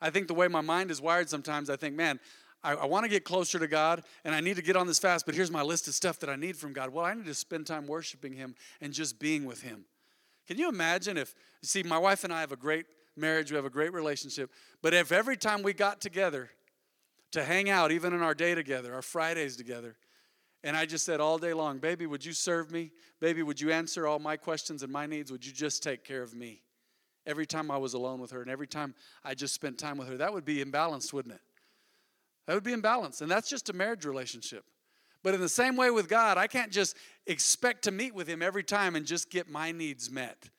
I 0.01 0.09
think 0.09 0.27
the 0.27 0.33
way 0.33 0.47
my 0.47 0.61
mind 0.61 0.91
is 0.91 1.01
wired 1.01 1.29
sometimes, 1.29 1.69
I 1.69 1.75
think, 1.75 1.95
man, 1.95 2.19
I, 2.63 2.73
I 2.73 2.85
want 2.85 3.03
to 3.03 3.09
get 3.09 3.23
closer 3.23 3.59
to 3.59 3.67
God 3.67 4.03
and 4.23 4.35
I 4.35 4.41
need 4.41 4.55
to 4.57 4.61
get 4.61 4.75
on 4.75 4.87
this 4.87 4.99
fast, 4.99 5.25
but 5.25 5.35
here's 5.35 5.51
my 5.51 5.61
list 5.61 5.87
of 5.87 5.95
stuff 5.95 6.19
that 6.19 6.29
I 6.29 6.35
need 6.35 6.55
from 6.55 6.73
God. 6.73 6.89
Well, 6.89 7.05
I 7.05 7.13
need 7.13 7.25
to 7.25 7.33
spend 7.33 7.67
time 7.67 7.87
worshiping 7.87 8.33
Him 8.33 8.55
and 8.81 8.93
just 8.93 9.19
being 9.19 9.45
with 9.45 9.61
Him. 9.61 9.85
Can 10.47 10.57
you 10.57 10.69
imagine 10.69 11.17
if, 11.17 11.35
see, 11.61 11.83
my 11.83 11.97
wife 11.97 12.23
and 12.23 12.33
I 12.33 12.41
have 12.41 12.51
a 12.51 12.57
great 12.57 12.85
marriage, 13.15 13.51
we 13.51 13.55
have 13.55 13.65
a 13.65 13.69
great 13.69 13.93
relationship, 13.93 14.51
but 14.81 14.93
if 14.93 15.11
every 15.11 15.37
time 15.37 15.63
we 15.63 15.73
got 15.73 16.01
together 16.01 16.49
to 17.31 17.43
hang 17.43 17.69
out, 17.69 17.91
even 17.91 18.13
in 18.13 18.21
our 18.21 18.33
day 18.33 18.55
together, 18.55 18.95
our 18.95 19.01
Fridays 19.01 19.55
together, 19.55 19.95
and 20.63 20.75
I 20.75 20.85
just 20.85 21.05
said 21.05 21.21
all 21.21 21.37
day 21.37 21.53
long, 21.53 21.77
baby, 21.77 22.05
would 22.05 22.25
you 22.25 22.33
serve 22.33 22.71
me? 22.71 22.91
Baby, 23.19 23.43
would 23.43 23.61
you 23.61 23.71
answer 23.71 24.07
all 24.07 24.19
my 24.19 24.35
questions 24.35 24.83
and 24.83 24.91
my 24.91 25.05
needs? 25.05 25.31
Would 25.31 25.45
you 25.45 25.53
just 25.53 25.83
take 25.83 26.03
care 26.03 26.21
of 26.21 26.33
me? 26.33 26.61
Every 27.25 27.45
time 27.45 27.69
I 27.69 27.77
was 27.77 27.93
alone 27.93 28.19
with 28.19 28.31
her 28.31 28.41
and 28.41 28.49
every 28.49 28.67
time 28.67 28.95
I 29.23 29.35
just 29.35 29.53
spent 29.53 29.77
time 29.77 29.97
with 29.97 30.07
her, 30.07 30.17
that 30.17 30.33
would 30.33 30.45
be 30.45 30.63
imbalanced, 30.63 31.13
wouldn't 31.13 31.35
it? 31.35 31.41
That 32.47 32.55
would 32.55 32.63
be 32.63 32.73
imbalanced. 32.73 33.21
And 33.21 33.29
that's 33.29 33.49
just 33.49 33.69
a 33.69 33.73
marriage 33.73 34.05
relationship. 34.05 34.65
But 35.21 35.33
in 35.33 35.41
the 35.41 35.49
same 35.49 35.75
way 35.75 35.91
with 35.91 36.07
God, 36.07 36.37
I 36.37 36.47
can't 36.47 36.71
just 36.71 36.95
expect 37.27 37.83
to 37.83 37.91
meet 37.91 38.15
with 38.15 38.27
Him 38.27 38.41
every 38.41 38.63
time 38.63 38.95
and 38.95 39.05
just 39.05 39.29
get 39.29 39.49
my 39.49 39.71
needs 39.71 40.09
met. 40.09 40.49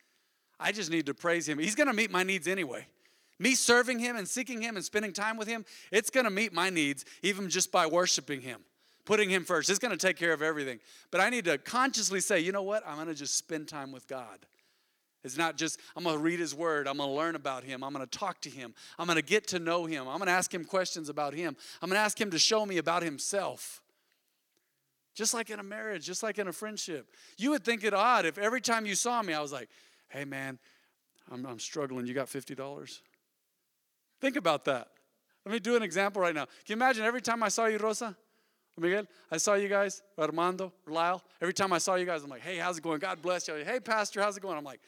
I 0.58 0.72
just 0.72 0.90
need 0.90 1.06
to 1.06 1.14
praise 1.14 1.48
Him. 1.48 1.58
He's 1.58 1.74
going 1.74 1.86
to 1.86 1.94
meet 1.94 2.10
my 2.10 2.22
needs 2.22 2.46
anyway. 2.46 2.86
Me 3.38 3.54
serving 3.54 3.98
Him 3.98 4.16
and 4.16 4.28
seeking 4.28 4.60
Him 4.60 4.76
and 4.76 4.84
spending 4.84 5.14
time 5.14 5.38
with 5.38 5.48
Him, 5.48 5.64
it's 5.90 6.10
going 6.10 6.24
to 6.24 6.30
meet 6.30 6.52
my 6.52 6.68
needs 6.68 7.06
even 7.22 7.48
just 7.48 7.72
by 7.72 7.86
worshiping 7.86 8.42
Him, 8.42 8.60
putting 9.06 9.30
Him 9.30 9.44
first. 9.44 9.70
It's 9.70 9.78
going 9.78 9.96
to 9.96 10.06
take 10.06 10.18
care 10.18 10.34
of 10.34 10.42
everything. 10.42 10.78
But 11.10 11.22
I 11.22 11.30
need 11.30 11.46
to 11.46 11.56
consciously 11.56 12.20
say, 12.20 12.40
you 12.40 12.52
know 12.52 12.62
what? 12.62 12.86
I'm 12.86 12.96
going 12.96 13.08
to 13.08 13.14
just 13.14 13.36
spend 13.36 13.66
time 13.66 13.92
with 13.92 14.06
God. 14.06 14.46
It's 15.22 15.36
not 15.36 15.56
just, 15.56 15.78
I'm 15.96 16.04
going 16.04 16.16
to 16.16 16.22
read 16.22 16.40
his 16.40 16.54
word. 16.54 16.88
I'm 16.88 16.96
going 16.96 17.10
to 17.10 17.14
learn 17.14 17.34
about 17.34 17.62
him. 17.64 17.84
I'm 17.84 17.92
going 17.92 18.06
to 18.06 18.18
talk 18.18 18.40
to 18.42 18.50
him. 18.50 18.74
I'm 18.98 19.06
going 19.06 19.16
to 19.16 19.22
get 19.22 19.46
to 19.48 19.58
know 19.58 19.84
him. 19.84 20.08
I'm 20.08 20.16
going 20.16 20.26
to 20.26 20.32
ask 20.32 20.52
him 20.52 20.64
questions 20.64 21.08
about 21.08 21.34
him. 21.34 21.56
I'm 21.82 21.88
going 21.88 21.96
to 21.96 22.02
ask 22.04 22.18
him 22.18 22.30
to 22.30 22.38
show 22.38 22.64
me 22.64 22.78
about 22.78 23.02
himself. 23.02 23.82
Just 25.14 25.34
like 25.34 25.50
in 25.50 25.60
a 25.60 25.62
marriage, 25.62 26.06
just 26.06 26.22
like 26.22 26.38
in 26.38 26.48
a 26.48 26.52
friendship. 26.52 27.14
You 27.36 27.50
would 27.50 27.64
think 27.64 27.84
it 27.84 27.92
odd 27.92 28.24
if 28.24 28.38
every 28.38 28.60
time 28.60 28.86
you 28.86 28.94
saw 28.94 29.20
me, 29.22 29.34
I 29.34 29.40
was 29.40 29.52
like, 29.52 29.68
hey 30.08 30.24
man, 30.24 30.58
I'm, 31.30 31.44
I'm 31.44 31.58
struggling. 31.58 32.06
You 32.06 32.14
got 32.14 32.28
$50? 32.28 33.00
Think 34.20 34.36
about 34.36 34.64
that. 34.66 34.88
Let 35.44 35.52
me 35.52 35.58
do 35.58 35.76
an 35.76 35.82
example 35.82 36.22
right 36.22 36.34
now. 36.34 36.44
Can 36.44 36.54
you 36.68 36.74
imagine 36.76 37.04
every 37.04 37.20
time 37.22 37.42
I 37.42 37.48
saw 37.48 37.66
you, 37.66 37.78
Rosa? 37.78 38.16
Miguel, 38.78 39.04
I 39.30 39.36
saw 39.36 39.54
you 39.54 39.68
guys, 39.68 40.00
Armando, 40.18 40.72
Lyle. 40.86 41.22
Every 41.42 41.52
time 41.52 41.72
I 41.72 41.78
saw 41.78 41.96
you 41.96 42.06
guys, 42.06 42.22
I'm 42.22 42.30
like, 42.30 42.40
hey, 42.40 42.56
how's 42.56 42.78
it 42.78 42.82
going? 42.82 42.98
God 42.98 43.20
bless 43.20 43.46
you. 43.46 43.54
Hey, 43.56 43.78
Pastor, 43.78 44.22
how's 44.22 44.36
it 44.36 44.40
going? 44.40 44.56
I'm 44.56 44.64
like, 44.64 44.80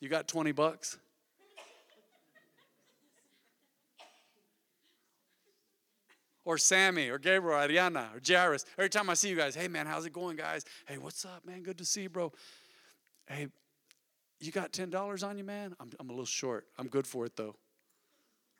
you 0.00 0.08
got 0.08 0.28
20 0.28 0.52
bucks? 0.52 0.98
or 6.46 6.56
Sammy, 6.56 7.08
or 7.08 7.18
Gabriel, 7.18 7.58
or 7.58 7.68
Ariana, 7.68 8.14
or 8.14 8.20
Jairus. 8.24 8.64
Every 8.78 8.88
time 8.88 9.10
I 9.10 9.14
see 9.14 9.28
you 9.28 9.36
guys, 9.36 9.54
hey 9.56 9.66
man, 9.66 9.84
how's 9.84 10.06
it 10.06 10.12
going, 10.12 10.36
guys? 10.36 10.64
Hey, 10.86 10.96
what's 10.96 11.24
up, 11.24 11.44
man? 11.44 11.62
Good 11.62 11.76
to 11.78 11.84
see 11.84 12.02
you, 12.02 12.08
bro. 12.08 12.32
Hey, 13.26 13.48
you 14.40 14.52
got 14.52 14.72
$10 14.72 15.26
on 15.26 15.38
you, 15.38 15.44
man? 15.44 15.74
I'm, 15.80 15.90
I'm 15.98 16.08
a 16.08 16.12
little 16.12 16.24
short. 16.24 16.66
I'm 16.78 16.86
good 16.86 17.06
for 17.06 17.26
it, 17.26 17.36
though. 17.36 17.56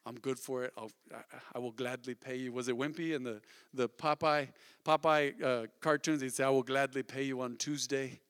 I'm 0.05 0.17
good 0.17 0.39
for 0.39 0.65
it. 0.65 0.73
I'll, 0.77 0.91
I, 1.15 1.21
I 1.55 1.59
will 1.61 1.71
gladly 1.71 2.15
pay 2.15 2.37
you. 2.37 2.53
Was 2.53 2.69
it 2.69 2.77
Wimpy 2.77 3.15
and 3.15 3.25
the, 3.25 3.41
the 3.73 3.89
Popeye, 3.89 4.49
Popeye 4.85 5.43
uh, 5.43 5.67
cartoons? 5.81 6.23
He'd 6.23 6.33
say, 6.33 6.45
I 6.45 6.51
will 6.51 6.63
gladly 6.65 7.05
pay 7.05 7.23
you 7.23 7.41
on 7.41 7.57
Tuesday. 7.57 8.21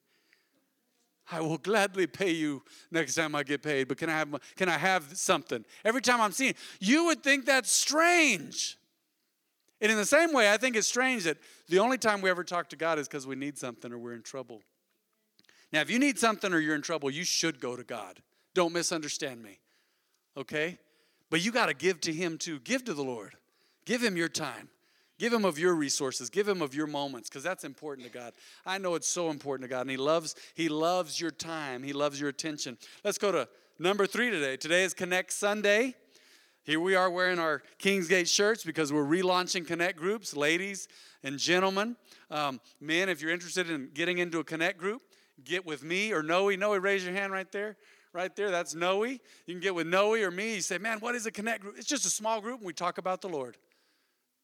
I 1.31 1.41
will 1.41 1.59
gladly 1.59 2.07
pay 2.07 2.31
you 2.31 2.63
next 2.91 3.15
time 3.15 3.35
I 3.35 3.43
get 3.43 3.63
paid, 3.63 3.89
but 3.89 3.99
can 3.99 4.09
I 4.09 4.13
have, 4.13 4.35
can 4.57 4.69
I 4.69 4.79
have 4.79 5.17
something? 5.17 5.65
Every 5.85 6.01
time 6.01 6.21
I'm 6.21 6.33
seeing, 6.33 6.55
you 6.79 7.07
would 7.07 7.23
think 7.23 7.47
that's 7.47 7.71
strange. 7.71 8.79
And 9.81 9.91
in 9.91 9.99
the 9.99 10.07
same 10.07 10.33
way, 10.33 10.53
I 10.53 10.57
think 10.57 10.77
it's 10.77 10.87
strange 10.87 11.25
that 11.25 11.39
the 11.69 11.81
only 11.81 11.99
time 11.99 12.23
we 12.23 12.31
ever 12.31 12.45
talk 12.45 12.69
to 12.71 12.77
God 12.77 12.99
is 12.99 13.09
because 13.09 13.27
we 13.27 13.35
need 13.37 13.59
something 13.59 13.93
or 13.93 13.99
we're 13.99 14.15
in 14.15 14.23
trouble. 14.23 14.63
Now, 15.73 15.81
if 15.81 15.91
you 15.91 15.99
need 15.99 16.19
something 16.19 16.53
or 16.53 16.61
you're 16.61 16.77
in 16.77 16.83
trouble, 16.83 17.11
you 17.11 17.25
should 17.25 17.61
go 17.61 17.77
to 17.77 17.85
God. 17.85 18.23
Don't 18.55 18.73
misunderstand 18.73 19.43
me. 19.43 19.59
Okay? 20.37 20.79
But 21.29 21.45
you 21.45 21.51
got 21.51 21.67
to 21.67 21.75
give 21.75 22.01
to 22.03 22.13
Him 22.13 22.39
too. 22.39 22.61
Give 22.61 22.85
to 22.85 22.95
the 22.95 23.03
Lord. 23.03 23.35
Give 23.85 24.03
Him 24.03 24.17
your 24.17 24.29
time. 24.29 24.69
Give 25.19 25.33
him 25.33 25.45
of 25.45 25.59
your 25.59 25.75
resources. 25.75 26.29
Give 26.29 26.47
him 26.47 26.61
of 26.61 26.75
your 26.75 26.87
moments 26.87 27.29
because 27.29 27.43
that's 27.43 27.65
important 27.65 28.07
to 28.07 28.13
God. 28.13 28.35
I 28.67 28.77
know 28.77 28.95
it's 28.95 29.09
so 29.09 29.31
important 29.31 29.69
to 29.69 29.75
God 29.75 29.83
and 29.83 29.91
he 29.91 29.97
loves 29.97 30.35
he 30.55 30.69
loves 30.69 31.21
your 31.21 31.31
time. 31.31 31.83
He 31.83 31.95
loves 31.95 32.21
your 32.21 32.29
attention. 32.29 32.77
Let's 33.03 33.17
go 33.17 33.33
to 33.33 33.49
number 33.79 34.07
3 34.07 34.31
today. 34.31 34.57
Today 34.57 34.85
is 34.85 34.93
Connect 34.93 35.33
Sunday. 35.33 35.95
Here 36.65 36.81
we 36.81 36.97
are 36.97 37.09
wearing 37.09 37.39
our 37.39 37.63
Kingsgate 37.79 38.29
shirts 38.29 38.65
because 38.65 38.93
we're 38.93 39.07
relaunching 39.07 39.67
Connect 39.67 39.97
groups, 39.97 40.37
ladies 40.37 40.89
and 41.23 41.39
gentlemen. 41.39 41.97
Um, 42.31 42.61
men, 42.81 43.09
if 43.09 43.23
you're 43.23 43.31
interested 43.31 43.71
in 43.71 43.91
getting 43.95 44.19
into 44.19 44.41
a 44.41 44.45
Connect 44.45 44.77
group, 44.77 45.01
get 45.45 45.65
with 45.65 45.83
me 45.83 46.13
or 46.13 46.23
Noe. 46.23 46.51
Noe, 46.51 46.77
raise 46.77 47.05
your 47.05 47.15
hand 47.15 47.33
right 47.33 47.51
there. 47.53 47.77
Right 48.13 48.35
there, 48.35 48.51
that's 48.51 48.75
Noe. 48.75 49.05
You 49.05 49.19
can 49.47 49.61
get 49.61 49.75
with 49.75 49.87
Noe 49.87 50.15
or 50.15 50.31
me. 50.31 50.57
You 50.57 50.61
say, 50.61 50.77
man, 50.77 50.99
what 50.99 51.15
is 51.15 51.25
a 51.25 51.31
Connect 51.31 51.63
group? 51.63 51.77
It's 51.79 51.87
just 51.87 52.05
a 52.05 52.11
small 52.11 52.41
group 52.41 52.59
and 52.59 52.67
we 52.67 52.73
talk 52.73 52.99
about 52.99 53.23
the 53.23 53.29
Lord. 53.29 53.57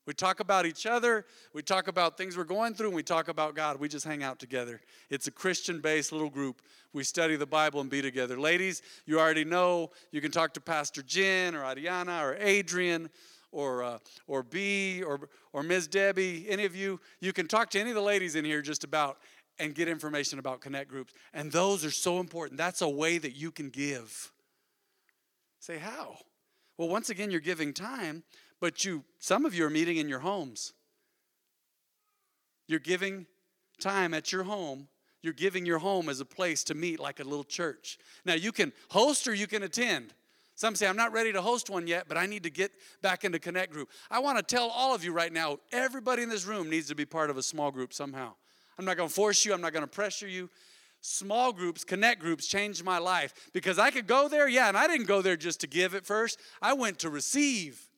We 0.04 0.14
talk 0.14 0.40
about 0.40 0.66
each 0.66 0.84
other, 0.84 1.26
we 1.52 1.62
talk 1.62 1.86
about 1.86 2.18
things 2.18 2.36
we're 2.36 2.44
going 2.44 2.74
through, 2.74 2.88
and 2.88 2.96
we 2.96 3.04
talk 3.04 3.28
about 3.28 3.54
God. 3.54 3.78
We 3.78 3.88
just 3.88 4.04
hang 4.04 4.24
out 4.24 4.40
together. 4.40 4.80
It's 5.10 5.28
a 5.28 5.30
Christian 5.30 5.80
based 5.80 6.10
little 6.10 6.30
group. 6.30 6.60
We 6.92 7.04
study 7.04 7.36
the 7.36 7.46
Bible 7.46 7.80
and 7.80 7.88
be 7.88 8.02
together. 8.02 8.38
Ladies, 8.38 8.82
you 9.06 9.20
already 9.20 9.44
know 9.44 9.90
you 10.10 10.20
can 10.20 10.32
talk 10.32 10.54
to 10.54 10.60
Pastor 10.60 11.02
Jen 11.02 11.54
or 11.54 11.60
Ariana 11.60 12.22
or 12.22 12.36
Adrian 12.40 13.10
or, 13.52 13.84
uh, 13.84 13.98
or 14.26 14.42
B 14.42 15.04
or, 15.04 15.28
or 15.52 15.62
Ms. 15.62 15.86
Debbie. 15.86 16.46
Any 16.48 16.64
of 16.64 16.74
you, 16.74 16.98
you 17.20 17.32
can 17.32 17.46
talk 17.46 17.70
to 17.70 17.80
any 17.80 17.90
of 17.90 17.96
the 17.96 18.02
ladies 18.02 18.34
in 18.34 18.44
here 18.44 18.60
just 18.60 18.82
about 18.82 19.18
and 19.58 19.74
get 19.74 19.86
information 19.86 20.38
about 20.38 20.60
Connect 20.60 20.88
groups. 20.88 21.14
And 21.32 21.52
those 21.52 21.84
are 21.84 21.90
so 21.90 22.18
important. 22.18 22.58
That's 22.58 22.80
a 22.82 22.88
way 22.88 23.18
that 23.18 23.36
you 23.36 23.52
can 23.52 23.70
give. 23.70 24.32
Say, 25.60 25.78
how? 25.78 26.16
Well, 26.76 26.88
once 26.88 27.10
again, 27.10 27.30
you're 27.30 27.40
giving 27.40 27.72
time, 27.72 28.24
but 28.62 28.84
you, 28.84 29.02
some 29.18 29.44
of 29.44 29.56
you 29.56 29.66
are 29.66 29.70
meeting 29.70 29.96
in 29.96 30.08
your 30.08 30.20
homes. 30.20 30.72
You're 32.68 32.78
giving 32.78 33.26
time 33.80 34.14
at 34.14 34.30
your 34.30 34.44
home. 34.44 34.86
You're 35.20 35.32
giving 35.32 35.66
your 35.66 35.80
home 35.80 36.08
as 36.08 36.20
a 36.20 36.24
place 36.24 36.62
to 36.64 36.74
meet 36.74 37.00
like 37.00 37.18
a 37.18 37.24
little 37.24 37.42
church. 37.42 37.98
Now, 38.24 38.34
you 38.34 38.52
can 38.52 38.72
host 38.88 39.26
or 39.26 39.34
you 39.34 39.48
can 39.48 39.64
attend. 39.64 40.14
Some 40.54 40.76
say, 40.76 40.86
I'm 40.86 40.96
not 40.96 41.12
ready 41.12 41.32
to 41.32 41.42
host 41.42 41.70
one 41.70 41.88
yet, 41.88 42.04
but 42.06 42.16
I 42.16 42.26
need 42.26 42.44
to 42.44 42.50
get 42.50 42.70
back 43.02 43.24
into 43.24 43.40
Connect 43.40 43.72
Group. 43.72 43.88
I 44.12 44.20
want 44.20 44.38
to 44.38 44.44
tell 44.44 44.68
all 44.68 44.94
of 44.94 45.02
you 45.02 45.12
right 45.12 45.32
now 45.32 45.58
everybody 45.72 46.22
in 46.22 46.28
this 46.28 46.46
room 46.46 46.70
needs 46.70 46.86
to 46.86 46.94
be 46.94 47.04
part 47.04 47.30
of 47.30 47.36
a 47.36 47.42
small 47.42 47.72
group 47.72 47.92
somehow. 47.92 48.32
I'm 48.78 48.84
not 48.84 48.96
going 48.96 49.08
to 49.08 49.14
force 49.14 49.44
you, 49.44 49.52
I'm 49.52 49.60
not 49.60 49.72
going 49.72 49.84
to 49.84 49.90
pressure 49.90 50.28
you. 50.28 50.48
Small 51.00 51.52
groups, 51.52 51.82
connect 51.82 52.20
groups 52.20 52.46
changed 52.46 52.84
my 52.84 52.98
life 52.98 53.34
because 53.52 53.80
I 53.80 53.90
could 53.90 54.06
go 54.06 54.28
there, 54.28 54.46
yeah, 54.46 54.68
and 54.68 54.76
I 54.76 54.86
didn't 54.86 55.06
go 55.06 55.20
there 55.20 55.36
just 55.36 55.62
to 55.62 55.66
give 55.66 55.96
at 55.96 56.06
first. 56.06 56.38
I 56.60 56.74
went 56.74 57.00
to 57.00 57.10
receive 57.10 57.88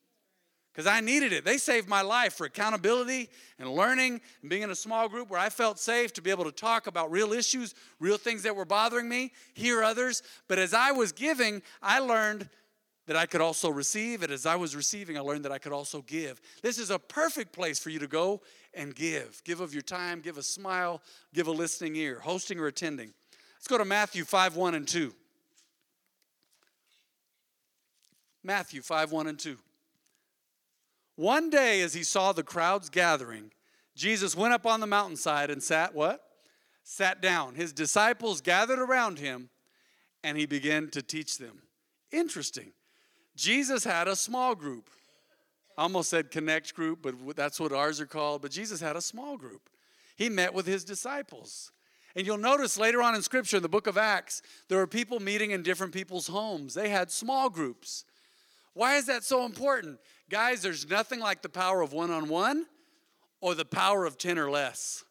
because 0.75 0.89
I 0.89 1.01
needed 1.01 1.33
it. 1.33 1.45
They 1.45 1.57
saved 1.57 1.89
my 1.89 2.03
life 2.03 2.35
for 2.35 2.47
accountability 2.47 3.31
and 3.61 3.71
learning 3.71 4.21
and 4.41 4.51
being 4.51 4.63
in 4.63 4.71
a 4.71 4.75
small 4.75 5.09
group 5.09 5.31
where 5.31 5.39
I 5.39 5.49
felt 5.49 5.79
safe 5.79 6.13
to 6.15 6.23
be 6.23 6.31
able 6.31 6.45
to 6.45 6.53
talk 6.53 6.89
about 6.89 7.13
real 7.13 7.33
issues, 7.33 7.77
real 8.01 8.17
things 8.17 8.43
that 8.43 8.57
were 8.57 8.65
bothering 8.65 9.09
me, 9.09 9.31
hear 9.55 9.85
others. 9.85 10.23
But 10.49 10.59
as 10.59 10.75
I 10.75 10.91
was 10.91 11.13
giving, 11.13 11.63
I 11.81 12.01
learned 12.01 12.49
that 13.07 13.15
I 13.15 13.25
could 13.27 13.41
also 13.41 13.71
receive. 13.71 14.25
And 14.25 14.33
as 14.33 14.47
I 14.47 14.57
was 14.57 14.75
receiving, 14.75 15.17
I 15.17 15.21
learned 15.21 15.45
that 15.45 15.53
I 15.53 15.59
could 15.59 15.73
also 15.73 16.03
give. 16.03 16.41
This 16.61 16.79
is 16.79 16.91
a 16.91 16.99
perfect 16.99 17.53
place 17.53 17.79
for 17.79 17.91
you 17.91 18.01
to 18.01 18.09
go 18.09 18.41
and 18.73 18.97
give. 18.97 19.43
Give 19.45 19.61
of 19.61 19.73
your 19.73 19.83
time, 19.83 20.21
give 20.21 20.39
a 20.39 20.43
smile, 20.43 21.03
give 21.33 21.47
a 21.47 21.53
listening 21.53 21.95
ear, 21.95 22.19
hosting 22.19 22.59
or 22.59 22.67
attending. 22.67 23.13
Let's 23.57 23.69
go 23.69 23.79
to 23.79 23.85
Matthew 23.85 24.25
5 24.25 24.57
1 24.57 24.75
and 24.75 24.89
2. 24.89 25.15
Matthew 28.43 28.83
5 28.83 29.13
1 29.13 29.27
and 29.29 29.39
2. 29.39 29.57
One 31.17 31.51
day, 31.51 31.81
as 31.83 31.95
he 31.95 32.03
saw 32.03 32.33
the 32.33 32.43
crowds 32.43 32.91
gathering, 32.91 33.53
Jesus 33.95 34.37
went 34.37 34.55
up 34.55 34.67
on 34.67 34.81
the 34.81 34.87
mountainside 34.87 35.51
and 35.51 35.63
sat 35.63 35.95
what? 35.95 36.23
Sat 36.83 37.23
down. 37.23 37.55
His 37.55 37.73
disciples 37.73 38.41
gathered 38.41 38.81
around 38.81 39.19
him 39.19 39.51
and 40.23 40.37
he 40.37 40.47
began 40.47 40.89
to 40.91 41.03
teach 41.03 41.39
them. 41.39 41.63
Interesting. 42.11 42.73
Jesus 43.37 43.85
had 43.85 44.09
a 44.09 44.17
small 44.17 44.55
group. 44.55 44.91
I 45.77 45.83
almost 45.83 46.11
said 46.11 46.31
connect 46.31 46.75
group, 46.75 47.01
but 47.03 47.37
that's 47.37 47.59
what 47.59 47.73
ours 47.73 48.01
are 48.01 48.07
called. 48.07 48.43
But 48.43 48.51
Jesus 48.51 48.81
had 48.81 48.97
a 48.97 49.01
small 49.01 49.37
group. 49.37 49.69
He 50.17 50.29
met 50.29 50.55
with 50.55 50.67
his 50.67 50.85
disciples. 50.85 51.73
And 52.17 52.27
you'll 52.27 52.39
notice 52.39 52.79
later 52.79 53.03
on 53.03 53.17
in 53.17 53.23
Scripture, 53.23 53.57
in 53.57 53.63
the 53.63 53.69
book 53.69 53.89
of 53.89 53.99
Acts, 53.99 54.41
there 54.69 54.79
were 54.79 54.87
people 54.87 55.19
meeting 55.19 55.51
in 55.51 55.63
different 55.63 55.93
people's 55.93 56.29
homes. 56.29 56.75
They 56.75 56.89
had 56.89 57.11
small 57.11 57.51
groups. 57.51 58.05
Why 58.75 58.97
is 58.97 59.07
that 59.07 59.25
so 59.25 59.45
important? 59.47 59.99
Guys, 60.29 60.63
there's 60.63 60.89
nothing 60.89 61.21
like 61.21 61.43
the 61.43 61.49
power 61.49 61.81
of 61.81 61.93
one 61.93 62.11
on 62.11 62.29
one 62.29 62.67
or 63.41 63.55
the 63.55 63.65
power 63.65 64.05
of 64.05 64.19
10 64.19 64.39
or 64.39 64.51
less 64.51 65.05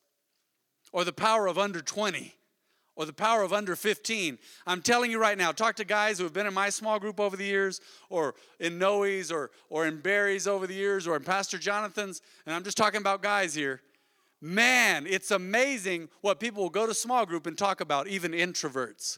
or 0.91 1.04
the 1.04 1.12
power 1.12 1.47
of 1.47 1.58
under 1.58 1.82
20 1.82 2.34
or 2.95 3.06
the 3.06 3.13
power 3.13 3.41
of 3.41 3.52
under 3.52 3.76
15. 3.76 4.38
I'm 4.67 4.82
telling 4.82 5.12
you 5.12 5.19
right 5.19 5.38
now, 5.38 5.52
talk 5.52 5.76
to 5.78 5.86
guys 5.86 6.17
who 6.17 6.23
have 6.23 6.34
been 6.34 6.45
in 6.45 6.54
my 6.54 6.69
small 6.69 6.99
group 6.99 7.19
over 7.19 7.36
the 7.36 7.43
years, 7.43 7.82
or 8.10 8.36
in 8.60 8.78
Noe's, 8.78 9.32
or, 9.32 9.49
or 9.69 9.88
in 9.88 9.99
Barry's 9.99 10.47
over 10.47 10.67
the 10.67 10.76
years, 10.76 11.08
or 11.08 11.15
in 11.15 11.23
Pastor 11.23 11.58
Jonathan's, 11.58 12.21
and 12.45 12.54
I'm 12.54 12.63
just 12.63 12.78
talking 12.78 13.02
about 13.02 13.23
guys 13.23 13.56
here. 13.56 13.82
Man, 14.39 15.08
it's 15.08 15.32
amazing 15.32 16.10
what 16.21 16.39
people 16.39 16.62
will 16.62 16.69
go 16.69 16.86
to 16.86 16.93
small 16.93 17.26
group 17.26 17.47
and 17.47 17.58
talk 17.58 17.82
about, 17.82 18.08
even 18.08 18.32
introverts. 18.32 19.17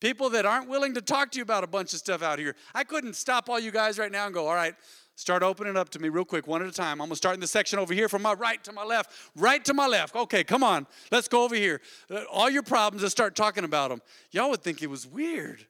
People 0.00 0.30
that 0.30 0.44
aren't 0.44 0.68
willing 0.68 0.94
to 0.94 1.00
talk 1.00 1.30
to 1.32 1.38
you 1.38 1.42
about 1.42 1.64
a 1.64 1.66
bunch 1.66 1.92
of 1.92 1.98
stuff 1.98 2.22
out 2.22 2.38
here. 2.38 2.56
I 2.74 2.84
couldn't 2.84 3.14
stop 3.14 3.48
all 3.48 3.58
you 3.58 3.70
guys 3.70 3.98
right 3.98 4.12
now 4.12 4.26
and 4.26 4.34
go, 4.34 4.46
all 4.46 4.54
right, 4.54 4.74
start 5.14 5.42
opening 5.42 5.76
up 5.76 5.88
to 5.90 5.98
me 5.98 6.08
real 6.08 6.24
quick, 6.24 6.46
one 6.46 6.62
at 6.62 6.68
a 6.68 6.72
time. 6.72 7.00
I'm 7.00 7.08
gonna 7.08 7.16
start 7.16 7.34
in 7.34 7.40
the 7.40 7.46
section 7.46 7.78
over 7.78 7.94
here 7.94 8.08
from 8.08 8.22
my 8.22 8.34
right 8.34 8.62
to 8.64 8.72
my 8.72 8.84
left, 8.84 9.12
right 9.36 9.64
to 9.64 9.72
my 9.72 9.86
left. 9.86 10.14
Okay, 10.14 10.44
come 10.44 10.62
on, 10.62 10.86
let's 11.10 11.28
go 11.28 11.44
over 11.44 11.54
here. 11.54 11.80
Uh, 12.10 12.24
all 12.30 12.50
your 12.50 12.62
problems, 12.62 13.02
let's 13.02 13.12
start 13.12 13.34
talking 13.34 13.64
about 13.64 13.90
them. 13.90 14.02
Y'all 14.30 14.50
would 14.50 14.62
think 14.62 14.82
it 14.82 14.90
was 14.90 15.06
weird. 15.06 15.64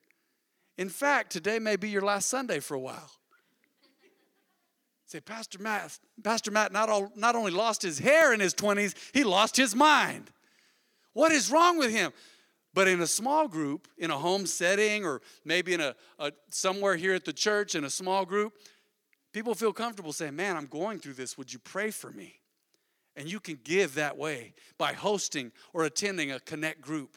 In 0.76 0.88
fact, 0.88 1.30
today 1.30 1.58
may 1.58 1.76
be 1.76 1.88
your 1.88 2.02
last 2.02 2.28
Sunday 2.28 2.60
for 2.60 2.74
a 2.74 2.80
while. 2.80 3.10
Say, 5.06 5.20
Pastor 5.20 5.60
Matt, 5.60 5.96
Pastor 6.24 6.50
Matt 6.50 6.72
not, 6.72 6.88
all, 6.88 7.12
not 7.14 7.36
only 7.36 7.52
lost 7.52 7.82
his 7.82 8.00
hair 8.00 8.32
in 8.32 8.40
his 8.40 8.52
20s, 8.52 8.94
he 9.12 9.22
lost 9.22 9.56
his 9.56 9.74
mind. 9.74 10.32
What 11.12 11.30
is 11.30 11.52
wrong 11.52 11.78
with 11.78 11.92
him? 11.92 12.12
But 12.74 12.88
in 12.88 13.00
a 13.00 13.06
small 13.06 13.46
group, 13.46 13.86
in 13.96 14.10
a 14.10 14.18
home 14.18 14.46
setting, 14.46 15.04
or 15.04 15.22
maybe 15.44 15.74
in 15.74 15.80
a, 15.80 15.94
a, 16.18 16.32
somewhere 16.50 16.96
here 16.96 17.14
at 17.14 17.24
the 17.24 17.32
church 17.32 17.76
in 17.76 17.84
a 17.84 17.90
small 17.90 18.26
group, 18.26 18.54
people 19.32 19.54
feel 19.54 19.72
comfortable 19.72 20.12
saying, 20.12 20.34
"Man, 20.34 20.56
I'm 20.56 20.66
going 20.66 20.98
through 20.98 21.14
this. 21.14 21.38
Would 21.38 21.52
you 21.52 21.60
pray 21.60 21.90
for 21.90 22.10
me?" 22.10 22.40
And 23.16 23.30
you 23.30 23.38
can 23.38 23.60
give 23.62 23.94
that 23.94 24.18
way 24.18 24.54
by 24.76 24.92
hosting 24.92 25.52
or 25.72 25.84
attending 25.84 26.32
a 26.32 26.40
connect 26.40 26.80
group. 26.80 27.16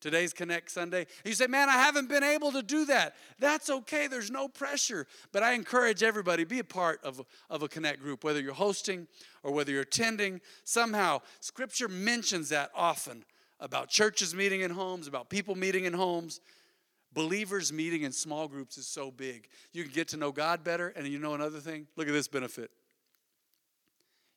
Today's 0.00 0.32
Connect 0.32 0.70
Sunday. 0.70 1.06
You 1.24 1.32
say, 1.32 1.46
Man, 1.46 1.68
I 1.68 1.72
haven't 1.72 2.08
been 2.08 2.22
able 2.22 2.52
to 2.52 2.62
do 2.62 2.84
that. 2.86 3.14
That's 3.38 3.70
okay. 3.70 4.08
There's 4.08 4.30
no 4.30 4.46
pressure. 4.46 5.06
But 5.32 5.42
I 5.42 5.52
encourage 5.54 6.02
everybody 6.02 6.44
be 6.44 6.58
a 6.58 6.64
part 6.64 7.02
of, 7.02 7.24
of 7.48 7.62
a 7.62 7.68
Connect 7.68 8.00
group, 8.00 8.22
whether 8.22 8.40
you're 8.40 8.52
hosting 8.52 9.06
or 9.42 9.52
whether 9.52 9.72
you're 9.72 9.82
attending. 9.82 10.42
Somehow, 10.64 11.22
Scripture 11.40 11.88
mentions 11.88 12.50
that 12.50 12.70
often 12.74 13.24
about 13.60 13.88
churches 13.88 14.34
meeting 14.34 14.60
in 14.60 14.70
homes, 14.70 15.06
about 15.06 15.30
people 15.30 15.54
meeting 15.54 15.84
in 15.84 15.92
homes. 15.92 16.40
Believers 17.12 17.72
meeting 17.72 18.02
in 18.02 18.12
small 18.12 18.46
groups 18.46 18.76
is 18.76 18.86
so 18.86 19.10
big. 19.10 19.48
You 19.72 19.84
can 19.84 19.92
get 19.92 20.08
to 20.08 20.18
know 20.18 20.32
God 20.32 20.62
better, 20.62 20.88
and 20.88 21.06
you 21.06 21.18
know 21.18 21.34
another 21.34 21.60
thing? 21.60 21.86
Look 21.96 22.08
at 22.08 22.12
this 22.12 22.28
benefit. 22.28 22.70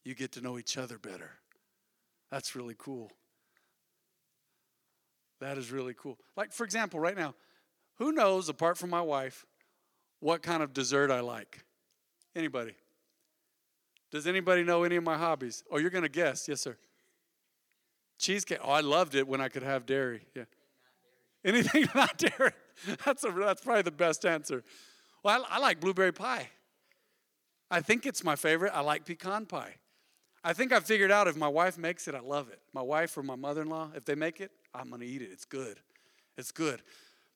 You 0.05 0.15
get 0.15 0.31
to 0.33 0.41
know 0.41 0.57
each 0.57 0.77
other 0.77 0.97
better. 0.97 1.31
That's 2.31 2.55
really 2.55 2.75
cool. 2.77 3.11
That 5.41 5.57
is 5.57 5.71
really 5.71 5.93
cool. 5.93 6.17
Like, 6.37 6.53
for 6.53 6.63
example, 6.63 6.99
right 6.99 7.17
now, 7.17 7.35
who 7.95 8.11
knows, 8.13 8.47
apart 8.47 8.77
from 8.77 8.89
my 8.89 9.01
wife, 9.01 9.45
what 10.21 10.41
kind 10.41 10.63
of 10.63 10.73
dessert 10.73 11.11
I 11.11 11.19
like? 11.19 11.63
Anybody? 12.35 12.75
Does 14.11 14.25
anybody 14.25 14.63
know 14.63 14.83
any 14.83 14.95
of 14.95 15.03
my 15.03 15.17
hobbies? 15.17 15.63
Oh, 15.69 15.77
you're 15.77 15.89
going 15.89 16.03
to 16.03 16.09
guess. 16.09 16.47
Yes, 16.47 16.61
sir. 16.61 16.77
Cheesecake. 18.19 18.59
Oh, 18.61 18.69
I 18.69 18.81
loved 18.81 19.15
it 19.15 19.27
when 19.27 19.41
I 19.41 19.49
could 19.49 19.63
have 19.63 19.85
dairy. 19.85 20.21
Yeah. 20.35 20.43
Anything 21.43 21.87
not 21.95 22.17
dairy. 22.17 22.51
That's, 23.05 23.23
a, 23.23 23.31
that's 23.31 23.61
probably 23.61 23.81
the 23.81 23.91
best 23.91 24.25
answer. 24.25 24.63
Well, 25.23 25.45
I, 25.49 25.55
I 25.55 25.59
like 25.59 25.79
blueberry 25.79 26.11
pie. 26.13 26.49
I 27.71 27.81
think 27.81 28.05
it's 28.05 28.23
my 28.23 28.35
favorite. 28.35 28.71
I 28.75 28.81
like 28.81 29.05
pecan 29.05 29.45
pie. 29.45 29.75
I 30.43 30.53
think 30.53 30.71
I 30.71 30.79
figured 30.79 31.11
out 31.11 31.27
if 31.27 31.35
my 31.35 31.47
wife 31.47 31.77
makes 31.77 32.07
it, 32.07 32.15
I 32.15 32.19
love 32.19 32.49
it. 32.49 32.59
My 32.73 32.81
wife 32.81 33.17
or 33.17 33.23
my 33.23 33.35
mother 33.35 33.61
in 33.61 33.69
law, 33.69 33.89
if 33.95 34.05
they 34.05 34.15
make 34.15 34.39
it, 34.39 34.51
I'm 34.73 34.89
going 34.89 35.01
to 35.01 35.07
eat 35.07 35.21
it. 35.21 35.29
It's 35.31 35.45
good. 35.45 35.79
It's 36.37 36.51
good. 36.51 36.81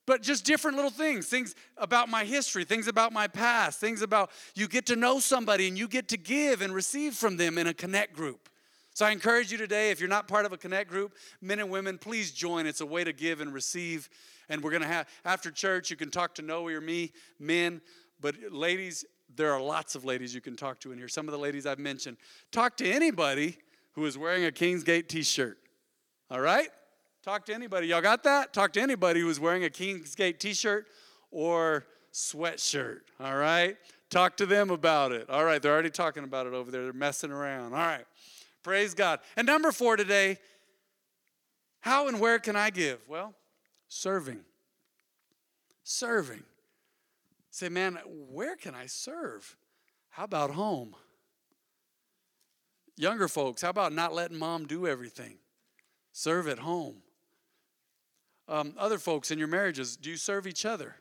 But 0.06 0.22
just 0.22 0.46
different 0.46 0.76
little 0.76 0.92
things, 0.92 1.28
things 1.28 1.56
about 1.78 2.10
my 2.10 2.26
history, 2.26 2.66
things 2.66 2.88
about 2.88 3.14
my 3.14 3.28
past, 3.28 3.80
things 3.80 4.02
about 4.02 4.32
you 4.54 4.68
get 4.68 4.86
to 4.88 4.96
know 4.96 5.20
somebody 5.20 5.68
and 5.68 5.78
you 5.78 5.88
get 5.88 6.10
to 6.10 6.18
give 6.18 6.62
and 6.62 6.74
receive 6.74 7.14
from 7.14 7.38
them 7.38 7.58
in 7.58 7.68
a 7.68 7.74
connect 7.74 8.14
group. 8.14 8.50
So 8.94 9.06
I 9.06 9.12
encourage 9.12 9.52
you 9.52 9.58
today, 9.58 9.90
if 9.90 10.00
you're 10.00 10.10
not 10.10 10.28
part 10.28 10.46
of 10.46 10.54
a 10.54 10.58
connect 10.58 10.90
group, 10.90 11.16
men 11.42 11.60
and 11.60 11.70
women, 11.70 11.98
please 11.98 12.32
join. 12.32 12.68
It's 12.68 12.82
a 12.82 12.86
way 12.86 13.04
to 13.04 13.12
give 13.12 13.42
and 13.42 13.52
receive. 13.52 14.08
And 14.50 14.64
we're 14.64 14.70
going 14.70 14.84
to 14.84 14.88
have, 14.88 15.08
after 15.26 15.50
church, 15.50 15.90
you 15.90 15.96
can 15.96 16.12
talk 16.12 16.36
to 16.36 16.42
Noe 16.44 16.68
or 16.68 16.80
me, 16.80 17.12
men. 17.40 17.82
But 18.22 18.36
ladies, 18.52 19.04
there 19.36 19.52
are 19.52 19.60
lots 19.60 19.96
of 19.96 20.06
ladies 20.06 20.36
you 20.36 20.42
can 20.42 20.56
talk 20.56 20.80
to 20.82 20.92
in 20.92 21.00
here. 21.00 21.08
Some 21.08 21.28
of 21.28 21.32
the 21.32 21.40
ladies 21.40 21.66
I've 21.66 21.80
mentioned. 21.80 22.18
Talk 22.52 22.78
to 22.78 22.90
anybody 22.90 23.58
who 23.94 24.06
is 24.06 24.16
wearing 24.18 24.46
a 24.46 24.52
Kingsgate 24.52 25.08
t 25.08 25.24
shirt. 25.24 25.58
All 26.30 26.42
right? 26.42 26.70
Talk 27.24 27.46
to 27.46 27.54
anybody. 27.54 27.88
Y'all 27.88 28.02
got 28.02 28.24
that? 28.24 28.54
Talk 28.54 28.74
to 28.74 28.82
anybody 28.82 29.22
who 29.22 29.30
is 29.30 29.40
wearing 29.40 29.64
a 29.64 29.70
Kingsgate 29.70 30.38
t 30.38 30.54
shirt 30.54 30.88
or 31.32 31.86
sweatshirt. 32.14 33.00
All 33.20 33.38
right? 33.38 33.76
Talk 34.12 34.38
to 34.38 34.46
them 34.46 34.70
about 34.70 35.12
it. 35.12 35.28
All 35.32 35.44
right, 35.44 35.60
they're 35.60 35.74
already 35.74 35.90
talking 35.90 36.24
about 36.24 36.46
it 36.46 36.54
over 36.54 36.70
there. 36.70 36.84
They're 36.84 36.94
messing 36.94 37.32
around. 37.32 37.74
All 37.74 37.80
right. 37.80 38.06
Praise 38.64 38.94
God. 38.94 39.20
And 39.36 39.46
number 39.46 39.72
four 39.72 39.98
today, 39.98 40.38
how 41.82 42.08
and 42.08 42.20
where 42.20 42.40
can 42.40 42.56
I 42.56 42.70
give? 42.70 43.00
Well, 43.08 43.34
serving. 43.90 44.40
Serving. 45.84 46.44
Say, 47.52 47.70
man, 47.70 48.00
where 48.06 48.56
can 48.56 48.74
I 48.74 48.86
serve? 48.86 49.58
How 50.10 50.24
about 50.24 50.52
home? 50.52 50.96
Younger 52.96 53.28
folks, 53.28 53.62
how 53.62 53.70
about 53.70 53.92
not 53.92 54.14
letting 54.14 54.38
mom 54.38 54.66
do 54.66 54.88
everything? 54.88 55.38
Serve 56.14 56.48
at 56.48 56.60
home. 56.60 56.98
Um, 58.48 58.74
other 58.78 58.98
folks 58.98 59.32
in 59.32 59.40
your 59.40 59.48
marriages, 59.48 59.98
do 59.98 60.10
you 60.10 60.18
serve 60.18 60.48
each 60.48 60.66
other? 60.66 60.96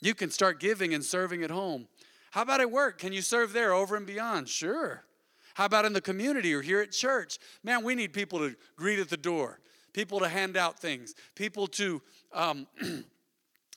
You 0.00 0.14
can 0.14 0.30
start 0.30 0.60
giving 0.60 0.94
and 0.94 1.04
serving 1.04 1.42
at 1.42 1.50
home. 1.50 1.88
How 2.30 2.42
about 2.42 2.60
at 2.60 2.70
work? 2.70 2.98
Can 2.98 3.12
you 3.12 3.22
serve 3.22 3.52
there 3.52 3.74
over 3.74 3.96
and 3.96 4.06
beyond? 4.06 4.48
Sure. 4.48 5.04
How 5.54 5.64
about 5.64 5.84
in 5.84 5.92
the 5.92 6.00
community 6.00 6.54
or 6.54 6.62
here 6.62 6.80
at 6.80 6.92
church? 6.92 7.38
Man, 7.62 7.84
we 7.84 7.94
need 7.94 8.12
people 8.12 8.38
to 8.40 8.54
greet 8.76 8.98
at 8.98 9.08
the 9.08 9.16
door, 9.16 9.60
people 9.92 10.20
to 10.20 10.28
hand 10.28 10.56
out 10.56 10.78
things, 10.78 11.14
people 11.34 11.66
to 11.68 12.00
um, 12.32 12.66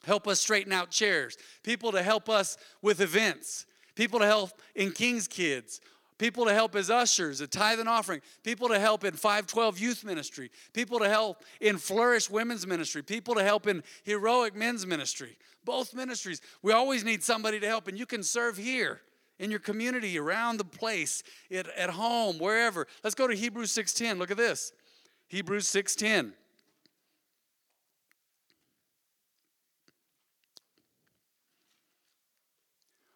help 0.06 0.28
us 0.28 0.40
straighten 0.40 0.74
out 0.74 0.90
chairs, 0.90 1.38
people 1.64 1.92
to 1.92 2.04
help 2.04 2.30
us 2.30 2.58
with 2.82 3.02
events, 3.02 3.66
people 3.96 4.20
to 4.20 4.26
help 4.26 4.52
in 4.76 4.92
King's 4.92 5.28
Kids, 5.28 5.82
people 6.18 6.46
to 6.46 6.54
help 6.54 6.76
as 6.76 6.90
ushers, 6.90 7.42
a 7.42 7.48
tithe 7.48 7.80
and 7.80 7.90
offering, 7.90 8.22
people 8.44 8.70
to 8.70 8.80
help 8.80 9.04
in 9.04 9.14
512 9.14 9.80
youth 9.80 10.04
ministry, 10.06 10.52
people 10.74 11.00
to 11.00 11.10
help 11.10 11.44
in 11.60 11.78
Flourish 11.78 12.30
women's 12.30 12.68
ministry, 12.68 13.02
people 13.02 13.36
to 13.36 13.44
help 13.44 13.68
in 13.68 13.84
heroic 14.04 14.56
men's 14.56 14.86
ministry. 14.86 15.38
Both 15.66 15.94
ministries. 15.94 16.42
We 16.62 16.74
always 16.74 17.04
need 17.04 17.24
somebody 17.24 17.60
to 17.60 17.68
help, 17.68 17.88
and 17.88 17.98
you 17.98 18.06
can 18.06 18.22
serve 18.22 18.58
here 18.58 19.02
in 19.44 19.52
your 19.52 19.60
community, 19.60 20.18
around 20.18 20.58
the 20.58 20.64
place, 20.64 21.22
at, 21.52 21.68
at 21.78 21.90
home, 21.90 22.40
wherever. 22.40 22.88
Let's 23.04 23.14
go 23.14 23.28
to 23.28 23.36
Hebrews 23.36 23.74
6:10. 23.74 24.18
Look 24.18 24.32
at 24.32 24.38
this. 24.38 24.72
Hebrews 25.28 25.68
6:10. 25.68 26.34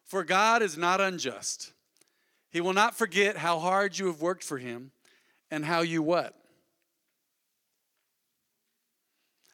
For 0.04 0.24
God 0.24 0.62
is 0.62 0.78
not 0.78 1.00
unjust. 1.00 1.72
He 2.50 2.62
will 2.62 2.74
not 2.74 2.96
forget 2.96 3.38
how 3.38 3.60
hard 3.60 3.98
you 3.98 4.08
have 4.08 4.22
worked 4.22 4.44
for 4.44 4.58
him 4.58 4.92
and 5.50 5.64
how 5.64 5.82
you 5.82 6.02
what? 6.02 6.34